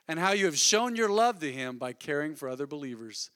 And 0.07 0.19
how 0.19 0.31
you 0.31 0.45
have 0.45 0.57
shown 0.57 0.95
your 0.95 1.09
love 1.09 1.39
to 1.39 1.51
him 1.51 1.77
by 1.77 1.93
caring 1.93 2.35
for 2.35 2.49
other 2.49 2.67
believers 2.67 3.31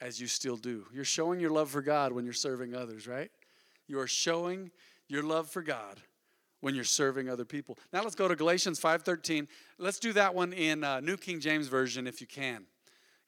as 0.00 0.20
you 0.20 0.26
still 0.26 0.56
do. 0.56 0.86
You're 0.92 1.04
showing 1.04 1.40
your 1.40 1.50
love 1.50 1.70
for 1.70 1.82
God 1.82 2.12
when 2.12 2.24
you're 2.24 2.34
serving 2.34 2.74
others, 2.74 3.06
right? 3.06 3.30
You 3.86 3.98
are 4.00 4.06
showing 4.06 4.70
your 5.08 5.22
love 5.22 5.48
for 5.48 5.62
God 5.62 6.00
when 6.60 6.74
you're 6.74 6.84
serving 6.84 7.28
other 7.28 7.44
people. 7.44 7.78
Now 7.92 8.02
let's 8.02 8.14
go 8.14 8.28
to 8.28 8.36
Galatians 8.36 8.80
5:13. 8.80 9.46
Let's 9.78 9.98
do 9.98 10.12
that 10.14 10.34
one 10.34 10.52
in 10.52 10.84
uh, 10.84 11.00
New 11.00 11.16
King 11.16 11.40
James 11.40 11.68
version 11.68 12.06
if 12.06 12.20
you 12.20 12.26
can. 12.26 12.64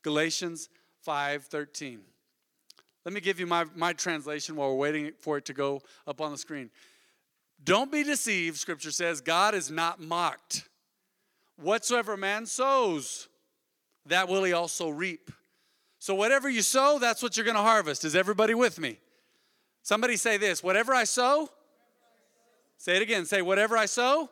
Galatians 0.03 0.69
5:13. 1.07 2.01
Let 3.05 3.15
me 3.15 3.21
give 3.21 3.41
you 3.41 3.47
my, 3.47 3.65
my 3.75 3.93
translation 3.93 4.57
while 4.57 4.69
we're 4.69 4.77
waiting 4.77 5.13
for 5.19 5.39
it 5.39 5.45
to 5.47 5.55
go 5.55 5.81
up 6.07 6.21
on 6.21 6.31
the 6.31 6.39
screen. 6.39 6.71
Don't 7.63 7.91
be 7.91 8.05
deceived, 8.05 8.59
scripture 8.59 8.91
says, 8.91 9.21
God 9.21 9.55
is 9.55 9.71
not 9.71 10.01
mocked. 10.01 10.69
Whatsoever 11.57 12.17
man 12.17 12.47
sows, 12.47 13.29
that 14.07 14.29
will 14.29 14.45
he 14.45 14.53
also 14.53 14.89
reap. 14.89 15.31
So, 15.99 16.15
whatever 16.15 16.49
you 16.49 16.63
sow, 16.63 16.99
that's 16.99 17.23
what 17.23 17.37
you're 17.37 17.45
going 17.45 17.57
to 17.57 17.63
harvest. 17.63 18.05
Is 18.05 18.15
everybody 18.15 18.55
with 18.55 18.79
me? 18.79 18.99
Somebody 19.83 20.17
say 20.17 20.37
this 20.37 20.63
whatever 20.63 20.95
I 20.95 21.05
sow, 21.05 21.51
say 22.77 22.97
it 22.97 23.03
again. 23.03 23.25
Say, 23.25 23.43
whatever 23.43 23.77
I 23.77 23.87
sow, 23.87 24.31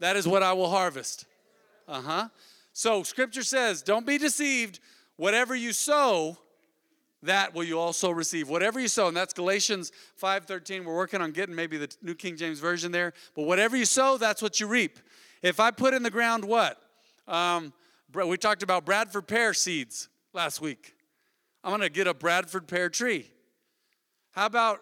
that 0.00 0.16
is 0.16 0.26
what 0.26 0.42
I 0.42 0.52
will 0.52 0.70
harvest. 0.70 1.26
Uh 1.88 2.00
huh. 2.00 2.28
So 2.72 3.02
scripture 3.02 3.42
says, 3.42 3.82
don't 3.82 4.06
be 4.06 4.18
deceived. 4.18 4.80
Whatever 5.16 5.54
you 5.54 5.72
sow, 5.72 6.36
that 7.22 7.54
will 7.54 7.64
you 7.64 7.78
also 7.78 8.10
receive. 8.10 8.48
Whatever 8.48 8.78
you 8.78 8.88
sow, 8.88 9.08
and 9.08 9.16
that's 9.16 9.32
Galatians 9.32 9.92
5:13. 10.22 10.84
We're 10.84 10.94
working 10.94 11.20
on 11.20 11.32
getting 11.32 11.54
maybe 11.54 11.76
the 11.76 11.94
New 12.02 12.14
King 12.14 12.36
James 12.36 12.60
Version 12.60 12.92
there. 12.92 13.12
But 13.34 13.42
whatever 13.42 13.76
you 13.76 13.84
sow, 13.84 14.16
that's 14.16 14.42
what 14.42 14.60
you 14.60 14.66
reap. 14.66 14.98
If 15.42 15.60
I 15.60 15.70
put 15.70 15.92
in 15.92 16.02
the 16.02 16.10
ground 16.10 16.44
what? 16.44 16.80
Um, 17.28 17.72
we 18.14 18.36
talked 18.36 18.62
about 18.62 18.84
Bradford 18.84 19.26
pear 19.26 19.52
seeds 19.52 20.08
last 20.36 20.60
week. 20.60 20.94
I'm 21.64 21.72
gonna 21.72 21.88
get 21.88 22.06
a 22.06 22.14
Bradford 22.14 22.68
pear 22.68 22.88
tree. 22.88 23.28
How 24.32 24.46
about 24.46 24.80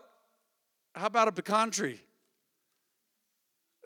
how 0.95 1.07
about 1.07 1.29
a 1.29 1.33
pecan 1.33 1.71
tree? 1.71 2.01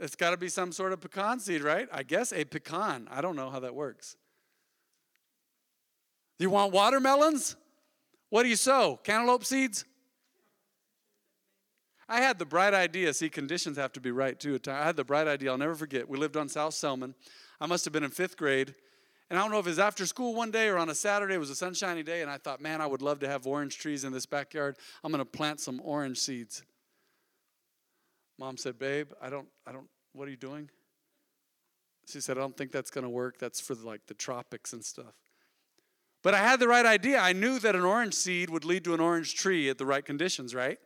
It's 0.00 0.16
got 0.16 0.31
to 0.31 0.37
be 0.37 0.48
some 0.48 0.70
sort 0.72 0.92
of 0.92 1.00
pecan 1.00 1.40
seed, 1.40 1.62
right? 1.62 1.88
I 1.92 2.02
guess 2.02 2.33
a 2.33 2.44
pecan. 2.44 3.09
I 3.11 3.20
don't 3.20 3.35
know 3.35 3.50
how 3.50 3.61
that 3.61 3.74
works. 3.74 4.16
You 6.38 6.50
want 6.50 6.72
watermelons? 6.72 7.57
What 8.31 8.44
do 8.44 8.48
you 8.48 8.57
sow? 8.57 9.00
Cantaloupe 9.02 9.44
seeds? 9.44 9.85
I 12.09 12.20
had 12.20 12.38
the 12.38 12.46
bright 12.46 12.74
idea. 12.74 13.12
See, 13.12 13.28
conditions 13.28 13.76
have 13.76 13.92
to 13.94 14.00
be 14.00 14.12
right 14.12 14.38
too. 14.38 14.59
I 14.68 14.85
had 14.85 14.96
the 14.96 15.04
bright 15.04 15.26
idea. 15.26 15.50
I'll 15.50 15.59
never 15.59 15.74
forget. 15.74 16.09
We 16.09 16.16
lived 16.16 16.37
on 16.37 16.48
South 16.48 16.74
Selman. 16.74 17.14
I 17.61 17.66
must 17.66 17.85
have 17.85 17.92
been 17.92 18.04
in 18.04 18.11
fifth 18.11 18.37
grade. 18.37 18.74
And 19.31 19.38
I 19.38 19.43
don't 19.43 19.51
know 19.51 19.59
if 19.59 19.67
it 19.67 19.71
was 19.71 19.79
after 19.79 20.07
school 20.07 20.35
one 20.35 20.51
day 20.51 20.69
or 20.69 20.79
on 20.79 20.88
a 20.88 20.95
Saturday. 20.95 21.35
It 21.35 21.38
was 21.38 21.51
a 21.51 21.55
sunshiny 21.55 22.03
day. 22.03 22.23
And 22.23 22.31
I 22.31 22.38
thought, 22.38 22.61
man, 22.61 22.81
I 22.81 22.87
would 22.87 23.03
love 23.03 23.19
to 23.21 23.29
have 23.29 23.47
orange 23.47 23.79
trees 23.79 24.05
in 24.05 24.12
this 24.12 24.25
backyard. 24.25 24.77
I'm 25.05 25.12
going 25.12 25.25
to 25.25 25.31
plant 25.31 25.61
some 25.61 25.81
orange 25.85 26.19
seeds. 26.19 26.62
Mom 28.38 28.57
said, 28.57 28.79
Babe, 28.79 29.11
I 29.21 29.29
don't, 29.29 29.49
I 29.67 29.73
don't, 29.73 29.88
what 30.12 30.29
are 30.29 30.31
you 30.31 30.37
doing? 30.37 30.71
She 32.09 32.21
said, 32.21 32.38
I 32.38 32.41
don't 32.41 32.57
think 32.57 32.73
that's 32.73 32.91
going 32.91 33.05
to 33.05 33.11
work. 33.11 33.38
That's 33.38 33.61
for 33.61 33.75
like 33.75 34.07
the 34.07 34.14
tropics 34.14 34.73
and 34.73 34.83
stuff. 34.83 35.12
But 36.23 36.35
I 36.35 36.38
had 36.38 36.59
the 36.59 36.69
right 36.69 36.87
idea. 36.87 37.19
I 37.19 37.33
knew 37.33 37.59
that 37.59 37.77
an 37.77 37.83
orange 37.83 38.14
seed 38.14 38.49
would 38.49 38.64
lead 38.64 38.85
to 38.85 38.95
an 38.95 39.01
orange 39.01 39.35
tree 39.35 39.69
at 39.69 39.77
the 39.77 39.87
right 39.87 40.05
conditions, 40.05 40.55
right? 40.55 40.79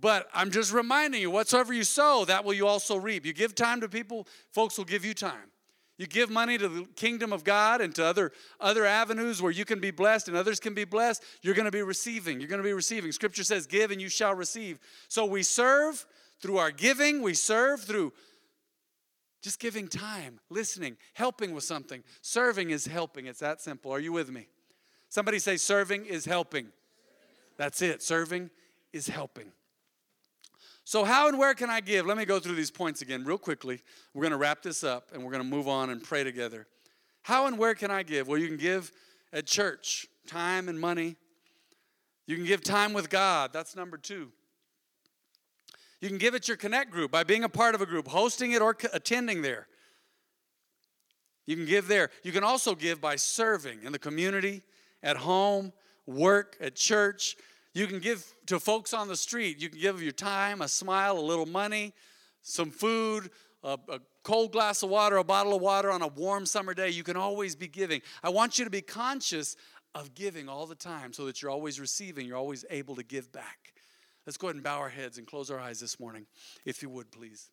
But 0.00 0.28
I'm 0.32 0.50
just 0.50 0.72
reminding 0.72 1.20
you 1.20 1.30
whatsoever 1.30 1.72
you 1.72 1.84
sow, 1.84 2.24
that 2.24 2.44
will 2.44 2.54
you 2.54 2.66
also 2.66 2.96
reap. 2.96 3.26
You 3.26 3.32
give 3.32 3.54
time 3.54 3.80
to 3.80 3.88
people, 3.88 4.26
folks 4.52 4.78
will 4.78 4.84
give 4.84 5.04
you 5.04 5.12
time. 5.12 5.50
You 5.98 6.06
give 6.06 6.30
money 6.30 6.56
to 6.58 6.68
the 6.68 6.86
kingdom 6.94 7.32
of 7.32 7.42
God 7.42 7.80
and 7.80 7.92
to 7.96 8.04
other, 8.04 8.30
other 8.60 8.86
avenues 8.86 9.42
where 9.42 9.50
you 9.50 9.64
can 9.64 9.80
be 9.80 9.90
blessed 9.90 10.28
and 10.28 10.36
others 10.36 10.60
can 10.60 10.72
be 10.72 10.84
blessed, 10.84 11.24
you're 11.42 11.56
going 11.56 11.64
to 11.64 11.72
be 11.72 11.82
receiving. 11.82 12.38
You're 12.38 12.48
going 12.48 12.62
to 12.62 12.66
be 12.66 12.72
receiving. 12.72 13.10
Scripture 13.10 13.42
says, 13.42 13.66
Give 13.66 13.90
and 13.90 14.00
you 14.00 14.08
shall 14.08 14.34
receive. 14.34 14.78
So 15.08 15.26
we 15.26 15.42
serve 15.42 16.06
through 16.40 16.58
our 16.58 16.70
giving, 16.70 17.20
we 17.20 17.34
serve 17.34 17.82
through 17.82 18.12
just 19.42 19.58
giving 19.58 19.88
time, 19.88 20.38
listening, 20.50 20.96
helping 21.14 21.52
with 21.52 21.64
something. 21.64 22.04
Serving 22.22 22.70
is 22.70 22.86
helping. 22.86 23.26
It's 23.26 23.40
that 23.40 23.60
simple. 23.60 23.90
Are 23.90 24.00
you 24.00 24.12
with 24.12 24.30
me? 24.30 24.46
Somebody 25.08 25.40
say, 25.40 25.56
Serving 25.56 26.06
is 26.06 26.24
helping. 26.24 26.68
That's 27.56 27.82
it. 27.82 28.02
Serving 28.04 28.50
is 28.92 29.08
helping. 29.08 29.50
So, 30.88 31.04
how 31.04 31.28
and 31.28 31.38
where 31.38 31.52
can 31.52 31.68
I 31.68 31.80
give? 31.80 32.06
Let 32.06 32.16
me 32.16 32.24
go 32.24 32.40
through 32.40 32.54
these 32.54 32.70
points 32.70 33.02
again, 33.02 33.22
real 33.22 33.36
quickly. 33.36 33.82
We're 34.14 34.22
going 34.22 34.32
to 34.32 34.38
wrap 34.38 34.62
this 34.62 34.82
up 34.82 35.10
and 35.12 35.22
we're 35.22 35.30
going 35.30 35.42
to 35.42 35.48
move 35.48 35.68
on 35.68 35.90
and 35.90 36.02
pray 36.02 36.24
together. 36.24 36.66
How 37.20 37.44
and 37.44 37.58
where 37.58 37.74
can 37.74 37.90
I 37.90 38.02
give? 38.02 38.26
Well, 38.26 38.38
you 38.38 38.48
can 38.48 38.56
give 38.56 38.90
at 39.30 39.44
church, 39.44 40.06
time 40.26 40.66
and 40.66 40.80
money. 40.80 41.16
You 42.26 42.36
can 42.36 42.46
give 42.46 42.64
time 42.64 42.94
with 42.94 43.10
God. 43.10 43.52
That's 43.52 43.76
number 43.76 43.98
two. 43.98 44.32
You 46.00 46.08
can 46.08 46.16
give 46.16 46.34
at 46.34 46.48
your 46.48 46.56
Connect 46.56 46.90
group 46.90 47.10
by 47.10 47.22
being 47.22 47.44
a 47.44 47.50
part 47.50 47.74
of 47.74 47.82
a 47.82 47.86
group, 47.86 48.08
hosting 48.08 48.52
it, 48.52 48.62
or 48.62 48.74
attending 48.94 49.42
there. 49.42 49.66
You 51.44 51.54
can 51.54 51.66
give 51.66 51.86
there. 51.88 52.08
You 52.22 52.32
can 52.32 52.44
also 52.44 52.74
give 52.74 52.98
by 52.98 53.16
serving 53.16 53.82
in 53.82 53.92
the 53.92 53.98
community, 53.98 54.62
at 55.02 55.18
home, 55.18 55.74
work, 56.06 56.56
at 56.62 56.76
church. 56.76 57.36
You 57.78 57.86
can 57.86 58.00
give 58.00 58.34
to 58.46 58.58
folks 58.58 58.92
on 58.92 59.06
the 59.06 59.16
street. 59.16 59.62
You 59.62 59.68
can 59.68 59.78
give 59.78 60.02
your 60.02 60.10
time, 60.10 60.62
a 60.62 60.68
smile, 60.68 61.16
a 61.16 61.20
little 61.20 61.46
money, 61.46 61.94
some 62.42 62.72
food, 62.72 63.30
a, 63.62 63.78
a, 63.88 64.00
cold 64.24 64.50
glass 64.50 64.82
of 64.82 64.90
water, 64.90 65.16
a 65.18 65.24
bottle 65.24 65.54
of 65.54 65.62
water 65.62 65.88
on 65.88 66.02
a 66.02 66.08
warm 66.08 66.44
summer 66.44 66.74
day. 66.74 66.90
You 66.90 67.04
can 67.04 67.16
always 67.16 67.54
be 67.54 67.68
giving. 67.68 68.02
I 68.24 68.30
want 68.30 68.58
you 68.58 68.64
to 68.64 68.70
be 68.70 68.80
conscious 68.80 69.54
of 69.94 70.12
giving 70.16 70.48
all 70.48 70.66
the 70.66 70.74
time 70.74 71.12
so 71.12 71.24
that 71.26 71.40
you're 71.40 71.52
always 71.52 71.78
receiving, 71.78 72.26
you're 72.26 72.36
always 72.36 72.64
able 72.68 72.96
to 72.96 73.04
give 73.04 73.30
back. 73.30 73.72
Let's 74.26 74.36
go 74.36 74.48
ahead 74.48 74.56
and 74.56 74.64
bow 74.64 74.78
our 74.78 74.88
heads 74.88 75.16
and 75.16 75.24
close 75.24 75.48
our 75.48 75.60
eyes 75.60 75.78
this 75.78 76.00
morning, 76.00 76.26
if 76.66 76.82
you 76.82 76.90
would, 76.90 77.12
please. 77.12 77.48